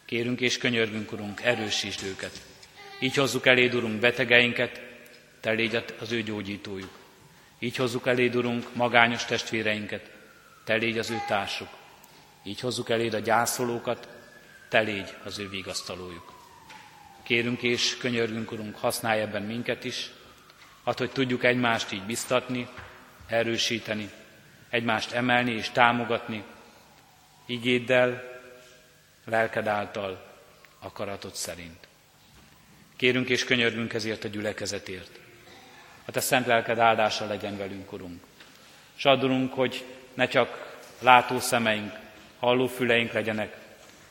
Kérünk 0.05 0.41
és 0.41 0.57
könyörgünk, 0.57 1.11
Urunk, 1.11 1.41
erősítsd 1.41 2.03
őket. 2.03 2.41
Így 2.99 3.15
hozzuk 3.15 3.45
eléd, 3.45 3.73
Urunk, 3.73 3.99
betegeinket, 3.99 4.81
Te 5.39 5.51
légy 5.51 5.83
az 5.99 6.11
ő 6.11 6.21
gyógyítójuk. 6.21 6.97
Így 7.59 7.75
hozzuk 7.75 8.07
eléd, 8.07 8.35
Urunk, 8.35 8.75
magányos 8.75 9.25
testvéreinket, 9.25 10.11
Te 10.63 10.75
légy 10.75 10.97
az 10.97 11.09
ő 11.09 11.17
társuk. 11.27 11.69
Így 12.43 12.59
hozzuk 12.59 12.89
eléd 12.89 13.13
a 13.13 13.19
gyászolókat, 13.19 14.07
Te 14.69 14.79
légy 14.79 15.13
az 15.23 15.39
ő 15.39 15.49
vigasztalójuk. 15.49 16.34
Kérünk 17.25 17.61
és 17.61 17.97
könyörgünk, 17.97 18.51
Urunk, 18.51 18.75
használj 18.75 19.21
ebben 19.21 19.43
minket 19.43 19.83
is, 19.83 20.11
hát, 20.85 20.97
hogy 20.97 21.11
tudjuk 21.11 21.43
egymást 21.43 21.91
így 21.91 22.03
biztatni, 22.03 22.67
erősíteni, 23.27 24.09
egymást 24.69 25.11
emelni 25.11 25.51
és 25.51 25.69
támogatni, 25.69 26.43
igéddel, 27.45 28.23
lelked 29.25 29.67
által, 29.67 30.39
akaratod 30.79 31.33
szerint. 31.33 31.87
Kérünk 32.95 33.29
és 33.29 33.43
könyörgünk 33.43 33.93
ezért 33.93 34.23
a 34.23 34.27
gyülekezetért. 34.27 35.19
A 36.05 36.11
te 36.11 36.19
szent 36.19 36.45
lelked 36.45 36.79
áldása 36.79 37.25
legyen 37.25 37.57
velünk, 37.57 37.91
Urunk. 37.91 38.23
S 38.95 39.05
adunk, 39.05 39.53
hogy 39.53 39.85
ne 40.13 40.27
csak 40.27 40.79
látó 40.99 41.39
szemeink, 41.39 41.93
halló 42.39 42.67
füleink 42.67 43.11
legyenek, 43.11 43.57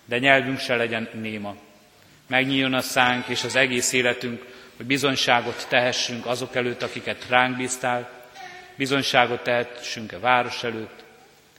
de 0.04 0.18
nyelvünk 0.18 0.58
se 0.58 0.76
legyen 0.76 1.08
néma. 1.12 1.56
Megnyíljon 2.26 2.74
a 2.74 2.80
szánk 2.80 3.26
és 3.26 3.44
az 3.44 3.56
egész 3.56 3.92
életünk, 3.92 4.44
hogy 4.76 4.86
bizonyságot 4.86 5.66
tehessünk 5.68 6.26
azok 6.26 6.54
előtt, 6.54 6.82
akiket 6.82 7.28
ránk 7.28 7.56
bíztál, 7.56 8.10
bizonyságot 8.76 9.42
tehessünk 9.42 10.12
a 10.12 10.20
város 10.20 10.64
előtt, 10.64 11.04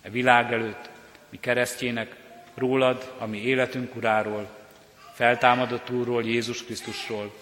a 0.03 0.09
világ 0.09 0.53
előtt, 0.53 0.89
mi 1.29 1.39
keresztjének, 1.39 2.15
rólad, 2.55 3.13
a 3.17 3.25
mi 3.25 3.41
életünk 3.41 3.95
uráról, 3.95 4.49
feltámadott 5.13 5.89
úrról, 5.89 6.23
Jézus 6.23 6.63
Krisztusról, 6.63 7.35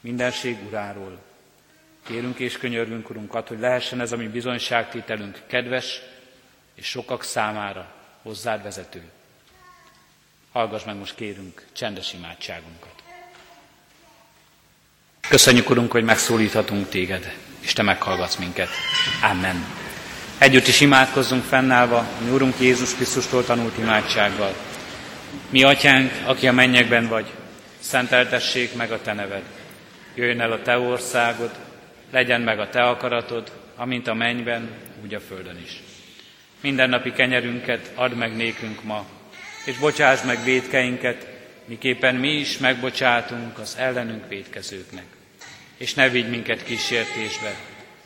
mindenség 0.00 0.56
uráról. 0.66 1.18
Kérünk 2.06 2.38
és 2.38 2.58
könyörgünk, 2.58 3.10
Urunkat, 3.10 3.48
hogy 3.48 3.58
lehessen 3.58 4.00
ez 4.00 4.12
a 4.12 4.16
mi 4.16 4.28
bizonyságtételünk 4.28 5.42
kedves 5.46 6.00
és 6.74 6.86
sokak 6.86 7.22
számára 7.22 7.94
hozzád 8.22 8.62
vezető. 8.62 9.02
Hallgass 10.56 10.84
meg 10.84 10.96
most 10.96 11.14
kérünk 11.14 11.62
csendes 11.72 12.12
imádságunkat. 12.12 12.94
Köszönjük, 15.28 15.70
Urunk, 15.70 15.90
hogy 15.90 16.04
megszólíthatunk 16.04 16.88
téged, 16.88 17.34
és 17.60 17.72
te 17.72 17.82
meghallgatsz 17.82 18.36
minket. 18.36 18.68
Amen. 19.30 19.64
Együtt 20.38 20.66
is 20.66 20.80
imádkozzunk 20.80 21.42
fennállva, 21.44 22.06
mi 22.24 22.30
Úrunk 22.30 22.60
Jézus 22.60 22.94
Krisztustól 22.94 23.44
tanult 23.44 23.78
imádsággal. 23.78 24.54
Mi 25.48 25.62
atyánk, 25.62 26.12
aki 26.26 26.48
a 26.48 26.52
mennyekben 26.52 27.08
vagy, 27.08 27.26
szenteltessék 27.78 28.74
meg 28.74 28.92
a 28.92 29.00
te 29.00 29.12
neved. 29.12 29.42
Jöjjön 30.14 30.40
el 30.40 30.52
a 30.52 30.62
te 30.62 30.78
országod, 30.78 31.50
legyen 32.10 32.40
meg 32.40 32.58
a 32.58 32.68
te 32.68 32.82
akaratod, 32.82 33.52
amint 33.74 34.06
a 34.06 34.14
mennyben, 34.14 34.70
úgy 35.02 35.14
a 35.14 35.20
földön 35.20 35.58
is. 35.64 35.82
Mindennapi 36.60 37.12
kenyerünket 37.12 37.90
add 37.94 38.14
meg 38.14 38.36
nékünk 38.36 38.82
ma, 38.82 39.06
és 39.66 39.78
bocsáss 39.78 40.22
meg 40.22 40.44
védkeinket, 40.44 41.26
miképpen 41.64 42.14
mi 42.14 42.32
is 42.32 42.58
megbocsátunk 42.58 43.58
az 43.58 43.76
ellenünk 43.78 44.28
védkezőknek. 44.28 45.04
És 45.76 45.94
ne 45.94 46.08
vigy 46.08 46.28
minket 46.28 46.64
kísértésbe, 46.64 47.54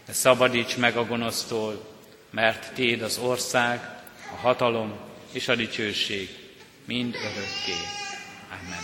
de 0.06 0.12
szabadíts 0.12 0.76
meg 0.76 0.96
a 0.96 1.04
gonosztól, 1.04 1.88
mert 2.30 2.72
Téd 2.74 3.02
az 3.02 3.18
ország, 3.18 3.80
a 4.32 4.36
hatalom 4.40 4.92
és 5.32 5.48
a 5.48 5.54
dicsőség 5.54 6.28
mind 6.84 7.14
örökké. 7.14 7.76
Amen. 8.48 8.82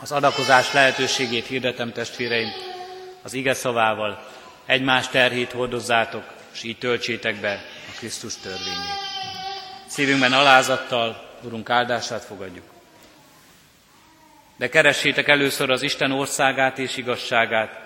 Az 0.00 0.12
adakozás 0.12 0.72
lehetőségét 0.72 1.46
hirdetem 1.46 1.92
testvéreim, 1.92 2.48
az 3.22 3.34
ige 3.34 3.54
szavával 3.54 4.30
egymás 4.66 5.08
terhét 5.08 5.52
hordozzátok, 5.52 6.24
és 6.52 6.62
így 6.62 6.78
töltsétek 6.78 7.40
be 7.40 7.64
a 7.88 7.96
Krisztus 7.98 8.36
törvényét. 8.36 9.00
Szívünkben 9.86 10.32
alázattal 10.32 11.31
Urunk 11.44 11.70
áldását 11.70 12.24
fogadjuk. 12.24 12.64
De 14.56 14.68
keressétek 14.68 15.28
először 15.28 15.70
az 15.70 15.82
Isten 15.82 16.12
országát 16.12 16.78
és 16.78 16.96
igazságát, 16.96 17.80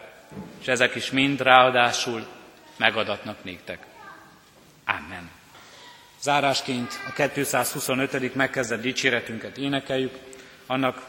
és 0.60 0.66
ezek 0.66 0.94
is 0.94 1.10
mind 1.10 1.40
ráadásul 1.40 2.26
megadatnak 2.76 3.44
néktek. 3.44 3.78
Amen. 4.84 5.30
Zárásként 6.20 7.00
a 7.08 7.28
225. 7.30 8.34
megkezdett 8.34 8.80
dicséretünket 8.80 9.56
énekeljük, 9.56 10.14
annak 10.66 11.06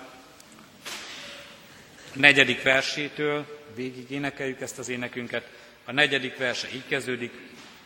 negyedik 2.13 2.63
versétől 2.63 3.45
végig 3.75 4.11
énekeljük 4.11 4.61
ezt 4.61 4.79
az 4.79 4.89
énekünket. 4.89 5.49
A 5.85 5.91
negyedik 5.91 6.37
verse 6.37 6.67
így 6.73 6.87
kezdődik, 6.87 7.31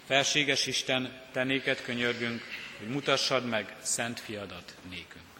Felséges 0.07 0.67
Isten, 0.67 1.11
te 1.31 1.43
néked 1.43 1.81
könyörgünk, 1.81 2.41
hogy 2.81 2.89
mutassad 2.89 3.45
meg 3.45 3.75
szent 3.81 4.19
fiadat 4.19 4.75
nékünk. 4.89 5.30